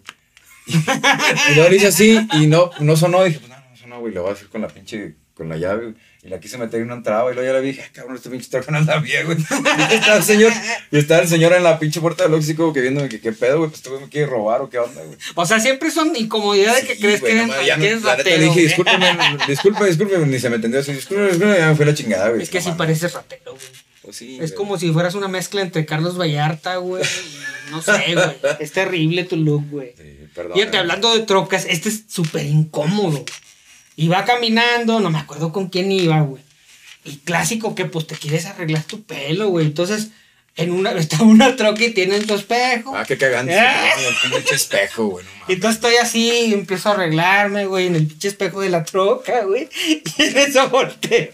Y 1.51 1.55
luego 1.55 1.69
le 1.69 1.75
hice 1.77 1.87
así, 1.87 2.27
y 2.33 2.47
no, 2.47 2.71
no 2.79 2.95
sonó, 2.95 3.23
dije, 3.23 3.39
pues 3.39 3.49
no, 3.49 3.55
no 3.57 3.77
sonó, 3.77 3.99
güey, 3.99 4.13
lo 4.13 4.23
voy 4.23 4.31
a 4.31 4.33
hacer 4.33 4.47
con 4.47 4.61
la 4.61 4.67
pinche, 4.67 5.15
con 5.41 5.49
la 5.49 5.57
llave. 5.57 5.93
Y 6.23 6.29
la 6.29 6.39
quise 6.39 6.59
meter 6.59 6.79
y 6.79 6.85
no 6.85 6.93
entraba, 6.93 7.31
y 7.31 7.33
luego 7.33 7.47
ya 7.49 7.53
la 7.53 7.61
vi, 7.61 7.69
dije, 7.69 7.81
"Ah, 7.83 7.89
cabrón, 7.91 8.15
este 8.15 8.29
pinche 8.29 8.47
no 8.69 8.77
anda 8.77 8.99
bien, 8.99 9.25
güey. 9.25 9.37
Y 9.91 9.95
estaba 9.95 10.17
el 10.17 10.23
señor, 10.23 10.53
y 10.91 10.97
estaba 10.99 11.21
el 11.23 11.27
señor 11.27 11.53
en 11.53 11.63
la 11.63 11.79
pinche 11.79 11.99
puerta 11.99 12.27
del 12.27 12.55
como 12.55 12.71
que 12.73 12.81
viéndome 12.81 13.09
que 13.09 13.19
qué 13.19 13.31
pedo, 13.31 13.57
güey, 13.57 13.69
pues 13.71 13.79
este 13.79 13.89
güey 13.89 14.01
me 14.03 14.07
quiere 14.09 14.27
robar 14.27 14.61
o 14.61 14.69
qué 14.69 14.77
onda, 14.77 15.01
güey. 15.01 15.17
O 15.33 15.45
sea, 15.47 15.59
siempre 15.59 15.89
son 15.89 16.15
incomodidades 16.15 16.85
que 16.85 16.95
crees 16.99 17.21
güey, 17.21 17.33
que 17.37 17.45
no 17.47 17.61
ya 17.63 17.75
que 17.75 17.81
me- 17.89 17.95
neta 17.95 18.15
ratero, 18.17 18.37
le 18.37 18.43
dije, 18.43 18.59
discúlpeme, 18.61 19.17
disculpe, 19.47 19.85
disculpe, 19.87 20.17
ni 20.19 20.39
se 20.39 20.49
me 20.51 20.57
entendió 20.57 20.79
así, 20.79 20.93
disculpe, 20.93 21.25
disculpe, 21.29 21.57
ya 21.57 21.69
me 21.69 21.75
fue 21.75 21.85
la 21.87 21.93
chingada, 21.95 22.29
güey. 22.29 22.43
Es 22.43 22.49
que 22.51 22.59
No 22.59 22.63
sí 22.65 22.69
mames. 22.69 22.77
pareces 22.77 23.13
ratero, 23.13 23.51
güey. 23.53 23.65
Pues 24.03 24.15
sí, 24.15 24.33
Es 24.35 24.51
güey. 24.51 24.53
como 24.55 24.77
si 24.77 24.91
fueras 24.91 25.15
una 25.15 25.27
mezcla 25.27 25.61
entre 25.61 25.85
Carlos 25.87 26.19
Vallarta, 26.19 26.75
güey. 26.77 27.03
y 27.03 27.71
No 27.71 27.81
sé, 27.81 27.93
güey. 28.13 28.35
Es 28.59 28.71
terrible 28.73 29.23
tu 29.23 29.37
look, 29.37 29.63
güey. 29.71 29.93
Sí, 29.97 30.27
perdón. 30.35 30.53
Fíjate, 30.53 30.77
hablando 30.77 31.13
de 31.15 31.21
trocas, 31.25 31.65
este 31.67 31.89
es 31.89 32.03
súper 32.07 32.45
incómodo. 32.45 33.25
Iba 33.95 34.25
caminando, 34.25 34.99
no 34.99 35.09
me 35.09 35.19
acuerdo 35.19 35.51
con 35.51 35.69
quién 35.69 35.91
iba, 35.91 36.21
güey. 36.21 36.43
Y 37.03 37.17
clásico 37.17 37.75
que 37.75 37.85
pues 37.85 38.07
te 38.07 38.15
quieres 38.15 38.45
arreglar 38.45 38.83
tu 38.83 39.03
pelo, 39.03 39.49
güey. 39.49 39.65
Entonces, 39.65 40.09
en 40.55 40.71
una, 40.71 40.91
está 40.97 41.23
una 41.23 41.55
troca 41.55 41.83
y 41.83 41.93
tienen 41.93 42.25
tu 42.25 42.35
espejo. 42.35 42.95
Ah, 42.95 43.05
qué 43.05 43.17
cagante. 43.17 43.57
Ah. 43.57 43.93
Pinche 44.31 44.55
espejo, 44.55 45.07
güey. 45.07 45.25
No 45.25 45.53
entonces 45.53 45.75
estoy 45.77 45.95
así, 45.95 46.53
empiezo 46.53 46.89
a 46.89 46.93
arreglarme, 46.93 47.65
güey, 47.65 47.87
en 47.87 47.95
el 47.95 48.07
pinche 48.07 48.29
espejo 48.29 48.61
de 48.61 48.69
la 48.69 48.83
troca, 48.83 49.43
güey. 49.43 49.69
Y 50.17 50.23
en 50.23 50.37
eso 50.37 50.69
volteo. 50.69 51.33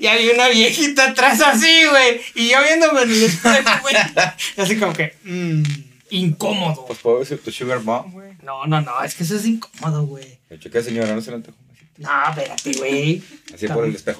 Y 0.00 0.06
había 0.06 0.34
una 0.34 0.48
viejita 0.48 1.10
atrás 1.10 1.40
así, 1.40 1.86
güey. 1.88 2.20
Y 2.34 2.50
yo 2.50 2.62
viéndome 2.62 3.02
en 3.02 3.10
el 3.10 3.22
espejo, 3.22 3.70
güey. 3.80 3.94
Así 4.58 4.76
como 4.76 4.92
que, 4.92 5.14
mmm, 5.24 5.62
incómodo. 6.10 6.84
Pues 6.86 6.98
puedo 6.98 7.20
decir 7.20 7.42
tu 7.42 7.50
sugar 7.50 7.80
mom, 7.80 8.12
güey. 8.12 8.32
No, 8.42 8.66
no, 8.66 8.82
no, 8.82 9.02
es 9.02 9.14
que 9.14 9.22
eso 9.22 9.36
es 9.36 9.46
incómodo, 9.46 10.04
güey. 10.04 10.38
Choqué, 10.58 10.82
señora, 10.82 11.14
no 11.14 11.22
se 11.22 11.30
le 11.30 11.36
antojó. 11.36 11.56
No, 11.96 12.10
espérate, 12.28 12.72
güey. 12.74 13.22
Así 13.54 13.68
por 13.68 13.84
el 13.84 13.94
espejo. 13.94 14.18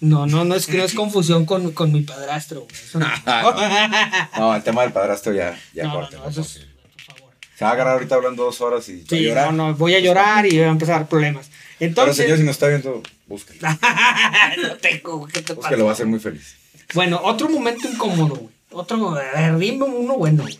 No, 0.00 0.26
no, 0.26 0.44
no, 0.44 0.54
es 0.54 0.66
que 0.66 0.76
no 0.76 0.84
es 0.84 0.94
confusión 0.94 1.44
con, 1.44 1.72
con 1.72 1.92
mi 1.92 2.02
padrastro, 2.02 2.60
güey. 2.60 2.72
Eso 2.72 2.98
no. 3.00 3.06
No, 4.38 4.54
el 4.54 4.62
tema 4.62 4.82
del 4.82 4.92
padrastro 4.92 5.32
ya, 5.32 5.58
ya 5.74 5.84
no, 5.84 5.88
no, 5.88 5.94
corte. 6.00 6.16
no, 6.16 6.28
eso 6.28 6.40
es, 6.42 6.66
por 7.06 7.16
favor. 7.16 7.32
Se 7.56 7.64
va 7.64 7.70
a 7.70 7.74
agarrar 7.74 7.94
ahorita 7.94 8.14
hablando 8.14 8.44
dos 8.44 8.60
horas 8.60 8.88
y 8.88 8.98
va 8.98 9.02
a 9.04 9.08
Sí, 9.08 9.22
llorar. 9.24 9.52
no, 9.52 9.68
no, 9.70 9.74
voy 9.74 9.94
a 9.94 10.00
llorar 10.00 10.46
y 10.46 10.50
voy 10.50 10.60
a 10.60 10.68
empezar 10.68 10.94
a 10.94 10.98
dar 11.00 11.08
problemas. 11.08 11.50
Pero 11.78 11.88
Entonces, 11.90 12.16
señor, 12.16 12.38
si 12.38 12.44
nos 12.44 12.52
está 12.56 12.68
viendo, 12.68 13.02
búsquelo. 13.26 13.60
no 14.62 14.76
tengo, 14.76 15.16
güey, 15.18 15.32
¿qué 15.32 15.40
te 15.42 15.54
pasa? 15.54 15.68
Búsquelo, 15.68 15.86
va 15.86 15.92
a 15.92 15.96
ser 15.96 16.06
muy 16.06 16.20
feliz. 16.20 16.54
Bueno, 16.94 17.20
otro 17.24 17.48
momento 17.48 17.88
incómodo, 17.88 18.36
güey. 18.36 18.54
Otro, 18.70 19.10
a 19.16 19.22
ver, 19.40 19.58
dime 19.58 19.84
uno 19.84 20.14
bueno, 20.16 20.42
güey. 20.44 20.58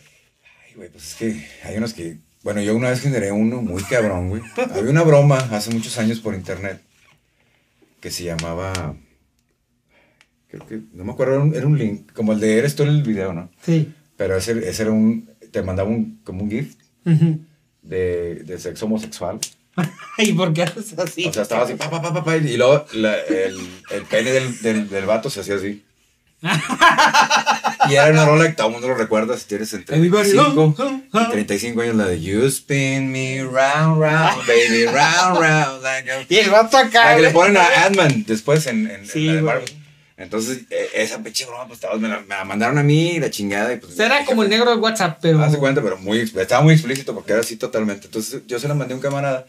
Ay, 0.67 0.73
güey, 0.75 0.89
pues 0.89 1.03
es 1.07 1.15
que 1.15 1.49
hay 1.63 1.77
unos 1.77 1.93
que. 1.93 2.17
Bueno, 2.47 2.61
yo 2.61 2.77
una 2.77 2.91
vez 2.91 3.01
generé 3.01 3.29
uno 3.29 3.61
muy 3.61 3.83
cabrón, 3.83 4.29
güey. 4.29 4.41
Había 4.55 4.89
una 4.89 5.03
broma 5.03 5.35
hace 5.51 5.69
muchos 5.69 5.97
años 5.97 6.21
por 6.21 6.33
internet 6.33 6.81
que 7.99 8.09
se 8.09 8.23
llamaba. 8.23 8.95
Creo 10.47 10.65
que. 10.65 10.79
No 10.93 11.03
me 11.03 11.11
acuerdo, 11.11 11.33
era 11.33 11.43
un, 11.43 11.53
era 11.53 11.67
un 11.67 11.77
link, 11.77 12.13
como 12.13 12.31
el 12.31 12.39
de 12.39 12.57
Eres 12.57 12.73
tú 12.77 12.83
en 12.83 12.89
el 12.89 13.03
video, 13.03 13.33
¿no? 13.33 13.49
Sí. 13.61 13.93
Pero 14.15 14.37
ese, 14.37 14.53
ese 14.69 14.83
era 14.83 14.91
un. 14.93 15.29
Te 15.51 15.61
mandaba 15.61 15.89
un, 15.89 16.21
como 16.23 16.41
un 16.43 16.49
gift 16.49 16.79
de, 17.81 18.35
de 18.35 18.59
sexo 18.59 18.85
homosexual. 18.85 19.39
¿Y 20.17 20.31
por 20.31 20.53
qué 20.53 20.63
haces 20.63 20.97
así? 20.97 21.25
O 21.25 21.33
sea, 21.33 21.43
estaba 21.43 21.65
así, 21.65 21.73
pa, 21.73 21.89
pa, 21.89 22.01
pa, 22.01 22.13
pa, 22.13 22.23
pa, 22.23 22.37
y 22.37 22.55
luego 22.55 22.85
la- 22.93 23.19
el, 23.23 23.57
el 23.91 24.03
pene 24.09 24.31
del, 24.31 24.57
del, 24.61 24.89
del 24.89 25.05
vato 25.05 25.29
se 25.29 25.41
hacía 25.41 25.55
así. 25.55 25.83
Y 27.89 27.93
era 27.95 28.11
una 28.11 28.25
rola 28.25 28.45
que 28.47 28.53
todo 28.53 28.67
el 28.67 28.73
mundo 28.73 28.87
lo 28.89 28.95
recuerda 28.95 29.37
si 29.37 29.45
tienes 29.47 29.73
entre 29.73 29.95
Everybody, 29.97 30.31
35 30.31 30.75
oh, 30.77 31.01
oh, 31.13 31.21
y 31.21 31.29
35 31.31 31.81
años, 31.81 31.95
la 31.95 32.05
de 32.05 32.21
You 32.21 32.45
spin 32.45 33.11
me 33.11 33.41
round, 33.43 33.99
round, 34.01 34.47
baby, 34.47 34.85
round, 34.85 35.39
round. 35.39 35.83
Like 35.83 36.11
a- 36.11 36.25
Y 36.29 36.37
el 36.37 36.49
vato 36.49 36.77
acá. 36.77 37.11
Ah, 37.11 37.15
que 37.15 37.23
le 37.23 37.29
ponen 37.31 37.57
a 37.57 37.85
Ant-Man 37.85 38.23
después 38.27 38.67
en, 38.67 38.85
en, 38.87 38.91
en 39.01 39.07
Sí, 39.07 39.25
la 39.25 39.33
de. 39.33 39.41
Marvel. 39.41 39.69
Entonces, 40.17 40.61
eh, 40.71 40.89
esa 40.95 41.19
pinche 41.21 41.45
broma, 41.45 41.67
pues 41.67 41.79
me 41.99 42.07
la, 42.07 42.19
me 42.21 42.27
la 42.29 42.43
mandaron 42.43 42.77
a 42.79 42.83
mí 42.83 43.11
y 43.11 43.19
la 43.19 43.29
chingada. 43.29 43.71
Y, 43.73 43.77
pues, 43.77 43.99
Era 43.99 44.25
como 44.25 44.41
el 44.43 44.49
negro 44.49 44.71
de 44.71 44.77
WhatsApp, 44.77 45.19
pero. 45.21 45.43
Hace 45.43 45.57
cuenta, 45.57 45.81
pero 45.81 45.97
muy, 45.97 46.19
estaba 46.21 46.61
muy 46.63 46.73
explícito 46.73 47.13
porque 47.13 47.33
era 47.33 47.41
así 47.41 47.55
totalmente. 47.55 48.07
Entonces 48.07 48.41
yo 48.47 48.59
se 48.59 48.67
la 48.67 48.73
mandé 48.73 48.93
a 48.93 48.97
un 48.97 49.01
camarada 49.01 49.45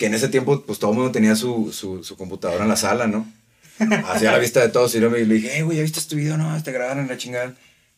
que 0.00 0.06
en 0.06 0.14
ese 0.14 0.28
tiempo 0.28 0.62
pues 0.66 0.80
todo 0.80 0.90
el 0.90 0.96
mundo 0.96 1.12
tenía 1.12 1.36
su, 1.36 1.72
su, 1.72 2.02
su 2.02 2.16
computadora 2.16 2.64
en 2.64 2.68
la 2.68 2.76
sala, 2.76 3.06
¿no? 3.06 3.24
Hacia 4.08 4.32
la 4.32 4.38
vista 4.38 4.60
de 4.60 4.68
todos 4.68 4.94
y 4.94 5.00
yo 5.00 5.10
me 5.10 5.18
dije, 5.18 5.50
hey, 5.54 5.62
güey, 5.62 5.76
¿ya 5.78 5.82
viste 5.82 5.98
este 6.00 6.16
video? 6.16 6.36
No, 6.36 6.62
te 6.62 6.72
grabaron 6.72 7.08
la 7.08 7.16
chingada. 7.16 7.54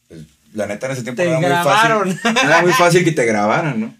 Pues, 0.08 0.20
la 0.54 0.66
neta 0.66 0.86
en 0.86 0.92
ese 0.92 1.02
tiempo 1.02 1.22
Te 1.22 1.28
era 1.28 1.40
grabaron. 1.40 2.08
muy 2.08 2.16
fácil. 2.16 2.38
Era 2.48 2.62
muy 2.62 2.72
fácil 2.72 3.04
que 3.04 3.12
te 3.12 3.24
grabaran, 3.24 3.80
¿no? 3.80 3.94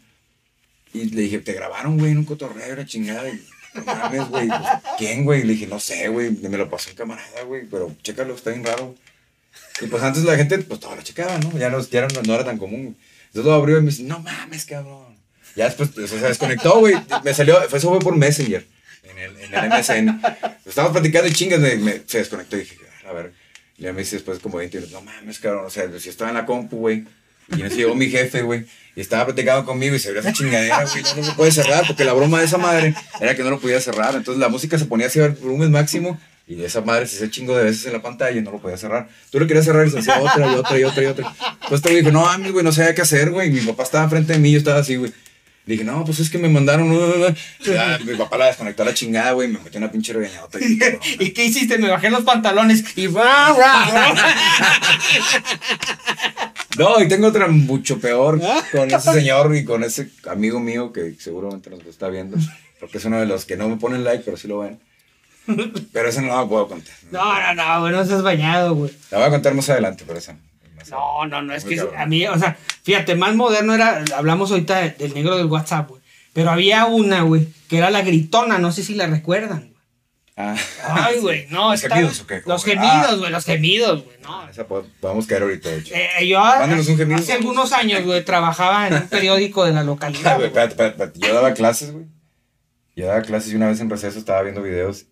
Y 0.95 1.05
le 1.11 1.23
dije, 1.23 1.39
te 1.39 1.53
grabaron, 1.55 1.99
güey, 1.99 2.13
en 2.13 2.19
un 2.19 2.25
cotorreo, 2.25 2.77
la 2.77 2.85
chingada. 2.87 3.29
Y, 3.29 3.43
no 3.75 3.85
mames, 3.85 4.29
güey. 4.29 4.49
pues, 4.49 4.61
¿Quién, 4.99 5.25
güey? 5.25 5.43
Le 5.45 5.55
dije, 5.55 5.67
no 5.67 5.81
sé, 5.81 6.09
güey. 6.09 6.31
Me 6.31 6.57
lo 6.59 6.69
pasó 6.69 6.91
un 6.91 6.97
camarada, 6.97 7.43
güey. 7.47 7.63
Pero 7.71 7.95
chécalo, 8.03 8.35
está 8.35 8.51
bien 8.51 8.65
raro. 8.65 8.95
Y 9.81 9.87
pues 9.87 10.03
antes 10.03 10.23
la 10.25 10.37
gente, 10.37 10.59
pues 10.59 10.79
todo 10.81 10.95
lo 10.95 11.03
checaba, 11.03 11.39
¿no? 11.39 11.57
Ya 11.59 11.71
no, 11.71 11.81
ya 11.81 12.03
no, 12.03 12.09
no 12.27 12.35
era 12.35 12.45
tan 12.45 12.59
común. 12.59 12.97
Entonces 13.29 13.45
lo 13.47 13.55
abrió 13.55 13.79
y 13.79 13.81
me 13.81 13.91
dice, 13.91 14.03
no 14.03 14.19
mames, 14.21 14.67
cabrón. 14.67 15.17
Ya 15.57 15.65
después 15.65 15.91
o 15.97 16.07
sea, 16.07 16.21
se 16.21 16.29
desconectó, 16.29 16.79
güey. 16.81 16.95
Me 17.25 17.33
salió, 17.33 17.57
fue- 17.69 17.79
eso 17.79 17.89
fue 17.91 17.99
por 18.01 18.15
Messenger, 18.17 18.67
en 19.03 19.19
el, 19.19 19.37
en 19.39 19.55
el 19.55 19.69
MSN. 19.71 20.21
Estábamos 20.67 20.93
platicando 20.93 21.29
y 21.29 21.33
chingas, 21.33 21.61
me, 21.61 22.03
se 22.07 22.19
desconectó 22.19 22.57
y 22.57 22.61
dije, 22.61 22.77
"Ah, 23.07 23.11
a 23.11 23.13
ver. 23.13 23.33
Y 23.79 23.83
ya 23.85 23.93
me 23.93 24.01
dice 24.01 24.17
después 24.17 24.39
como 24.39 24.59
20 24.59 24.79
minutos, 24.79 24.93
no 24.95 25.03
mames, 25.05 25.39
cabrón. 25.39 25.65
O 25.67 25.71
sea, 25.71 25.89
si 25.99 26.09
estaba 26.09 26.31
en 26.31 26.37
la 26.37 26.47
compu, 26.47 26.77
güey. 26.79 27.05
Y 27.57 27.63
eso 27.63 27.77
llegó 27.77 27.95
mi 27.95 28.09
jefe, 28.09 28.43
güey. 28.43 28.65
Y 28.95 29.01
estaba 29.01 29.27
platicando 29.27 29.65
conmigo 29.67 29.95
y 29.95 29.99
se 29.99 30.09
abrió 30.09 30.21
esa 30.21 30.33
chingadera, 30.33 30.85
güey. 30.85 31.03
No, 31.17 31.25
se 31.25 31.33
puede 31.33 31.51
cerrar 31.51 31.85
porque 31.87 32.05
la 32.05 32.13
broma 32.13 32.39
de 32.39 32.47
esa 32.47 32.59
madre 32.59 32.95
era 33.21 33.35
que 33.35 33.43
no 33.43 33.51
lo 33.51 33.61
podía 33.61 33.81
cerrar. 33.81 34.15
Entonces 34.15 34.41
la 34.41 34.49
música 34.49 34.79
se 34.79 34.85
ponía 34.87 35.07
así 35.09 35.21
al 35.21 35.33
volumen 35.33 35.71
máximo. 35.71 36.19
Y 36.47 36.63
esa 36.63 36.81
madre 36.81 37.07
se 37.07 37.17
hacía 37.17 37.31
chingo 37.31 37.57
de 37.57 37.65
veces 37.65 37.87
en 37.87 37.93
la 37.93 38.03
pantalla 38.03 38.37
y 38.39 38.43
no 38.43 38.51
lo 38.51 38.61
podía 38.61 38.77
cerrar. 38.77 39.09
Tú 39.31 39.39
lo 39.39 39.47
querías 39.47 39.65
cerrar 39.65 39.87
y 39.87 39.91
se 39.91 40.01
hacía 40.01 40.21
otra 40.21 40.47
y 40.53 40.55
otra 40.55 40.79
y 40.79 40.85
otra 40.85 41.03
y 41.03 41.07
otra. 41.07 41.35
Entonces 41.63 41.83
te 41.83 41.95
dijo, 41.95 42.11
no 42.11 42.23
mames, 42.23 42.53
güey, 42.53 42.65
no 42.65 42.73
sabía 42.73 42.95
qué 42.95 43.03
hacer, 43.03 43.31
güey. 43.31 43.51
Mi 43.51 43.61
papá 43.61 43.85
estaba 43.85 44.05
enfrente 44.05 44.33
de 44.33 44.39
mí 44.39 44.53
yo 44.53 44.59
estaba 44.59 44.81
así, 44.81 44.97
güey. 44.97 45.13
Le 45.65 45.75
dije, 45.75 45.85
no, 45.85 46.05
pues 46.05 46.19
es 46.19 46.29
que 46.29 46.39
me 46.39 46.49
mandaron. 46.49 46.91
uh, 46.91 46.95
uh, 46.97 47.27
uh". 47.31 47.35
Ya, 47.65 47.99
mi 48.05 48.15
papá 48.17 48.37
la 48.37 48.47
desconectó 48.47 48.83
a 48.83 48.87
la 48.87 48.95
chingada, 48.95 49.31
güey, 49.33 49.49
me 49.49 49.61
metió 49.61 49.79
una 49.79 49.93
pinche 49.93 50.13
regañadota. 50.13 50.59
Y 50.61 50.77
"No, 50.77 50.87
¿Y 51.21 51.31
qué 51.31 51.45
hiciste? 51.45 51.79
Me 51.79 51.89
bajé 51.89 52.11
los 52.11 52.25
pantalones 52.25 52.85
y. 52.97 53.07
ra. 53.07 53.55
No, 56.79 57.01
y 57.03 57.07
tengo 57.09 57.27
otra 57.27 57.49
mucho 57.49 58.01
peor 58.01 58.41
con 58.73 58.91
ese 58.91 59.13
señor 59.13 59.55
y 59.55 59.63
con 59.65 59.85
ese 59.85 60.09
amigo 60.27 60.59
mío 60.59 60.91
que 60.91 61.15
seguramente 61.19 61.69
nos 61.69 61.85
está 61.85 62.09
viendo. 62.09 62.39
Porque 62.81 62.97
es 62.99 63.05
uno 63.05 63.21
de 63.21 63.27
los 63.27 63.45
que 63.45 63.57
no 63.59 63.69
me 63.69 63.77
ponen 63.77 64.05
like, 64.05 64.23
pero 64.25 64.37
sí 64.39 64.49
lo 64.49 64.61
ven. 64.61 64.81
Pero 65.93 66.09
ese 66.09 66.23
no 66.23 66.29
lo 66.37 66.49
puedo 66.49 66.69
contar. 66.69 66.95
No, 67.11 67.25
no, 67.41 67.55
no, 67.55 67.81
güey, 67.81 67.93
no 67.93 68.05
seas 68.07 68.23
bañado, 68.23 68.75
güey. 68.77 68.93
La 69.11 69.19
voy 69.19 69.27
a 69.27 69.31
contar 69.31 69.53
más 69.55 69.69
adelante, 69.69 70.05
pero 70.07 70.21
No, 70.91 71.27
no, 71.27 71.43
no, 71.43 71.55
es 71.55 71.65
que 71.65 71.77
cabrón. 71.77 71.97
a 71.99 72.07
mí, 72.07 72.27
o 72.27 72.39
sea, 72.39 72.57
fíjate, 72.83 73.15
más 73.15 73.35
moderno 73.35 73.75
era, 73.75 74.05
hablamos 74.17 74.51
ahorita 74.51 74.79
de- 74.81 74.91
del 74.91 75.15
negro 75.15 75.37
del 75.37 75.47
WhatsApp, 75.47 75.89
güey. 75.89 76.03
Pero 76.33 76.51
había 76.51 76.87
una, 76.87 77.23
güey, 77.23 77.49
que 77.69 77.79
era 77.79 77.91
la 77.91 78.03
gritona, 78.03 78.59
no 78.59 78.73
sé 78.73 78.83
si 78.83 78.95
la 78.95 79.07
recuerdan, 79.07 79.59
güey. 79.61 79.73
Ah, 80.35 80.57
Ay, 80.89 81.19
güey, 81.21 81.47
no, 81.51 81.73
¿Los 81.73 81.83
está- 81.85 81.95
gemidos 81.97 82.21
o 82.21 82.27
qué? 82.27 82.43
Los 82.47 82.65
gemidos, 82.65 83.19
güey, 83.19 83.31
los 83.31 83.45
gemidos, 83.45 84.05
güey, 84.05 84.17
no. 84.23 84.41
Ah, 84.41 84.49
esa 84.51 84.67
po- 84.67 84.87
podemos 85.01 85.27
caer 85.27 85.43
ahorita, 85.43 85.69
de 85.69 85.79
hecho. 85.79 85.95
Eh, 85.95 86.27
yo 86.27 86.41
un 86.41 87.13
hace 87.13 87.33
algunos 87.35 87.73
años, 87.73 88.03
güey, 88.05 88.25
trabajaba 88.25 88.89
en 88.89 88.95
un 88.95 89.09
periódico 89.09 89.65
de 89.67 89.73
la 89.73 89.81
Ah, 89.81 89.85
localidad. 89.85 90.43
espérate, 90.43 90.71
espérate, 90.73 90.93
espérate. 91.05 91.21
Yo 91.21 91.35
daba 91.35 91.53
clases, 91.53 91.93
güey. 91.93 92.07
Yo 92.97 93.07
daba 93.07 93.23
clases 93.23 93.53
y 93.53 93.57
una 93.57 93.69
vez 93.69 93.81
en 93.81 93.91
receso 93.91 94.19
estaba 94.19 94.43
viendo 94.43 94.63
videos 94.63 95.05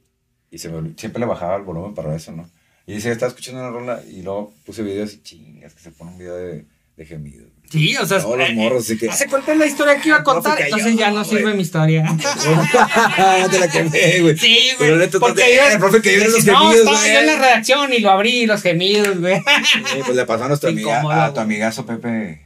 y 0.51 0.59
se 0.59 0.69
me, 0.71 0.79
olvi- 0.79 0.99
siempre 0.99 1.21
le 1.21 1.27
bajaba 1.27 1.57
el 1.57 1.63
volumen 1.63 1.95
para 1.95 2.15
eso, 2.17 2.33
¿no? 2.33 2.49
Y 2.91 2.95
dice, 2.95 3.13
estaba 3.13 3.29
escuchando 3.29 3.61
una 3.61 3.71
rola 3.71 4.03
y 4.11 4.23
luego 4.23 4.53
puse 4.67 4.83
videos 4.83 5.13
y 5.15 5.23
chingas 5.23 5.75
que 5.75 5.81
se 5.81 5.91
pone 5.93 6.11
un 6.11 6.19
video 6.19 6.35
de, 6.35 6.65
de 6.97 7.07
gemidos. 7.07 7.47
Sí, 7.71 7.97
o 7.97 8.05
sea, 8.05 8.21
Todos 8.21 8.37
los 8.39 8.51
eh, 8.51 8.55
morros, 8.55 8.83
así 8.83 8.99
que. 8.99 9.09
Hace 9.09 9.29
cuenta 9.29 9.55
la 9.55 9.65
historia 9.65 10.01
que 10.01 10.09
iba 10.09 10.17
a 10.19 10.25
Profe, 10.25 10.41
contar, 10.41 10.59
cayó, 10.59 10.77
entonces 10.77 10.99
ya 10.99 11.13
no 11.13 11.25
sirve 11.25 11.55
mi 11.55 11.63
historia. 11.63 12.05
Ya 13.17 13.49
te 13.49 13.61
la 13.61 13.69
quemé, 13.71 14.21
güey. 14.23 14.37
Sí, 14.37 14.71
güey. 14.77 14.91
Pero 14.99 15.21
porque 15.21 15.55
yo- 15.55 15.73
el 15.73 15.79
profe 15.79 16.03
que 16.03 16.17
viene 16.17 16.31
los 16.31 16.45
no, 16.45 16.59
gemidos, 16.59 16.79
estaba 16.79 17.07
yo 17.07 17.21
en 17.21 17.27
la 17.27 17.37
redacción 17.37 17.93
y 17.93 18.01
lo 18.01 18.11
abrí, 18.11 18.47
los 18.47 18.61
gemidos, 18.61 19.21
güey. 19.21 19.37
Sí, 19.39 20.01
pues 20.05 20.17
le 20.17 20.27
pasó 20.27 20.45
a 20.45 20.49
nuestro 20.49 20.71
amiga, 20.71 21.27
a 21.27 21.33
tu 21.33 21.39
amigazo 21.39 21.87
Pepe. 21.87 22.41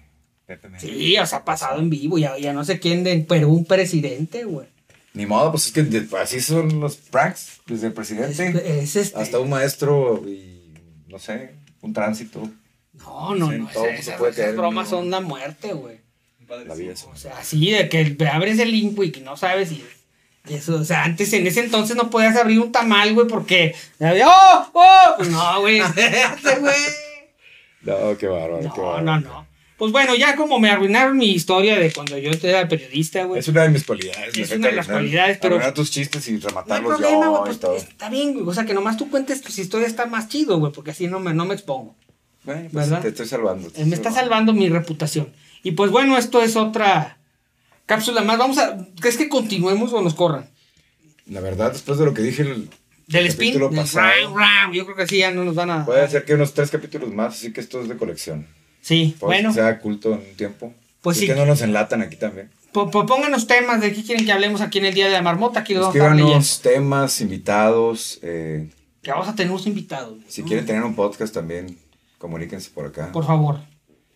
Sí, 0.78 1.16
o 1.16 1.24
sea, 1.24 1.42
pasado 1.42 1.80
en 1.80 1.88
vivo, 1.88 2.18
ya, 2.18 2.36
ya 2.36 2.52
no 2.52 2.66
sé 2.66 2.78
quién 2.78 3.02
de 3.02 3.16
Perú, 3.20 3.50
un 3.54 3.64
presidente, 3.64 4.44
güey. 4.44 4.66
Ni 5.14 5.26
modo, 5.26 5.50
pues 5.52 5.66
es 5.66 5.72
que 5.72 5.82
de- 5.84 6.06
así 6.18 6.40
son 6.40 6.80
los 6.80 6.96
pranks, 6.96 7.60
desde 7.66 7.86
el 7.86 7.92
presidente 7.92 8.80
Es 8.82 8.96
este. 8.96 9.18
hasta 9.18 9.38
un 9.38 9.48
maestro 9.48 10.22
y 10.26 10.74
no 11.08 11.18
sé, 11.18 11.54
un 11.80 11.92
tránsito. 11.92 12.50
No, 12.92 13.34
no, 13.34 13.50
Sí, 13.50 13.58
no. 13.58 13.68
todo 13.68 13.84
esas- 13.86 13.94
se 13.96 14.00
esas, 14.10 14.18
puede 14.18 14.32
esas 14.32 14.44
caer, 14.44 14.56
bromas 14.56 14.90
¿no? 14.90 14.98
son 14.98 15.06
una 15.06 15.20
muerte, 15.20 15.72
güey. 15.72 15.98
La 16.66 16.74
vida 16.74 16.92
es 16.92 17.04
O 17.04 17.16
sea, 17.16 17.38
así 17.38 17.70
de 17.70 17.88
que 17.88 18.16
abres 18.28 18.58
el 18.58 18.70
link, 18.70 18.94
güey, 18.96 19.10
que 19.12 19.20
no 19.20 19.36
sabes 19.36 19.72
y. 19.72 19.82
y 20.48 20.54
Eso, 20.54 20.76
o 20.76 20.84
sea, 20.84 21.04
antes 21.04 21.32
en 21.32 21.46
ese 21.46 21.60
entonces 21.64 21.96
no 21.96 22.10
podías 22.10 22.36
abrir 22.36 22.60
un 22.60 22.70
tamal, 22.70 23.14
güey, 23.14 23.26
porque. 23.26 23.74
¡Oh! 24.00 24.70
¡Oh! 24.74 25.14
Pues 25.16 25.30
no, 25.30 25.60
güey. 25.60 25.78
espérate, 25.80 26.56
güey. 26.60 26.74
No, 27.82 28.16
qué 28.18 28.26
bárbaro, 28.26 28.60
qué 28.60 28.68
No, 28.68 28.76
bárbaro. 28.82 29.02
no, 29.04 29.20
no. 29.20 29.46
Pues 29.76 29.90
bueno, 29.90 30.14
ya 30.14 30.36
como 30.36 30.60
me 30.60 30.70
arruinaron 30.70 31.16
mi 31.16 31.32
historia 31.32 31.76
de 31.78 31.92
cuando 31.92 32.16
yo 32.16 32.30
era 32.42 32.68
periodista, 32.68 33.24
güey. 33.24 33.40
Es 33.40 33.48
una 33.48 33.62
de 33.64 33.70
mis 33.70 33.82
cualidades. 33.84 34.36
Es 34.36 34.52
una 34.52 34.68
de 34.68 34.76
las 34.76 34.86
cualidades, 34.86 35.38
pero- 35.42 35.56
arruinar 35.56 35.74
tus 35.74 35.90
chistes 35.90 36.28
y 36.28 36.32
No 36.32 36.36
hay 36.38 36.42
rematarlos 36.44 36.92
problema, 36.98 37.24
yo 37.26 37.42
y 37.42 37.46
pues 37.46 37.60
todo. 37.60 37.76
está 37.76 38.08
bien, 38.08 38.34
güey. 38.34 38.46
O 38.46 38.54
sea, 38.54 38.64
que 38.64 38.72
nomás 38.74 38.96
tú 38.96 39.10
cuentes 39.10 39.40
tus 39.42 39.58
historias 39.58 39.90
está 39.90 40.06
más 40.06 40.28
chido, 40.28 40.58
güey, 40.60 40.72
porque 40.72 40.92
así 40.92 41.08
no 41.08 41.18
me, 41.18 41.34
no 41.34 41.44
me 41.44 41.54
expongo. 41.54 41.96
Bueno, 42.44 42.68
pues 42.72 42.88
¿verdad? 42.88 43.02
te 43.02 43.08
estoy 43.08 43.26
salvando. 43.26 43.68
te 43.70 43.82
Eh, 43.82 43.84
Me 43.86 43.94
está 43.96 44.12
salvando 44.12 44.52
mi 44.52 44.68
reputación. 44.68 45.32
Y 45.64 45.72
pues 45.72 45.90
bueno, 45.90 46.16
esto 46.18 46.40
es 46.42 46.54
otra 46.56 47.18
cápsula 47.86 48.22
más. 48.22 48.38
Vamos 48.38 48.58
a. 48.58 48.86
¿Crees 49.00 49.16
que 49.16 49.28
continuemos 49.28 49.92
o 49.92 50.02
nos 50.02 50.14
corran? 50.14 50.48
La 51.26 51.40
verdad, 51.40 51.72
después 51.72 51.98
de 51.98 52.04
lo 52.04 52.12
que 52.14 52.22
dije 52.22 52.42
el 52.42 52.68
Del 53.08 53.26
spin. 53.26 53.58
pasado, 53.74 54.12
ram, 54.26 54.36
ram. 54.36 54.72
Yo 54.72 54.84
creo 54.84 54.94
que 54.96 55.06
sí, 55.08 55.18
ya 55.18 55.30
no 55.32 55.42
nos 55.44 55.54
van 55.54 55.70
a. 55.70 55.84
puede 55.86 56.06
ser 56.08 56.24
que 56.26 56.34
unos 56.34 56.52
tres 56.54 56.70
capítulos 56.70 57.12
más, 57.12 57.34
así 57.34 57.52
que 57.52 57.60
esto 57.60 57.80
es 57.80 57.88
de 57.88 57.96
colección. 57.96 58.46
Sí, 58.84 59.16
Puede 59.18 59.34
bueno. 59.40 59.48
que 59.48 59.54
sea 59.54 59.80
culto 59.80 60.12
en 60.12 60.18
un 60.20 60.36
tiempo. 60.36 60.74
Pues 61.00 61.16
sí. 61.16 61.26
que 61.26 61.34
no 61.34 61.46
nos 61.46 61.62
enlatan 61.62 62.02
aquí 62.02 62.16
también. 62.16 62.50
po- 62.72 62.90
pónganos 62.90 63.46
temas 63.46 63.80
de 63.80 63.92
qué 63.94 64.02
quieren 64.04 64.26
que 64.26 64.32
hablemos 64.32 64.60
aquí 64.60 64.78
en 64.78 64.84
el 64.84 64.94
Día 64.94 65.06
de 65.06 65.12
la 65.12 65.22
Marmota. 65.22 65.60
Aquí 65.60 65.72
los 65.74 65.86
vamos 65.94 66.58
a 66.58 66.62
temas, 66.62 67.20
invitados. 67.22 68.18
eh, 68.22 68.68
Que 69.02 69.10
vamos 69.10 69.28
a 69.28 69.34
tener 69.34 69.50
unos 69.52 69.66
invitados. 69.66 70.18
si 70.28 70.42
quieren 70.42 70.66
tener 70.66 70.82
un 70.82 70.94
podcast 70.94 71.32
también, 71.32 71.78
comuníquense 72.18 72.70
por 72.70 72.86
acá. 72.86 73.10
Por 73.12 73.24
favor. 73.26 73.60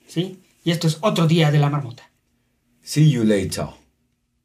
¿Sí? 0.07 0.38
Y 0.64 0.70
esto 0.70 0.87
es 0.87 0.98
otro 1.00 1.26
Día 1.26 1.50
de 1.50 1.59
la 1.59 1.70
Marmota. 1.70 2.11
See 2.83 3.11
you 3.11 3.24
later. 3.24 3.66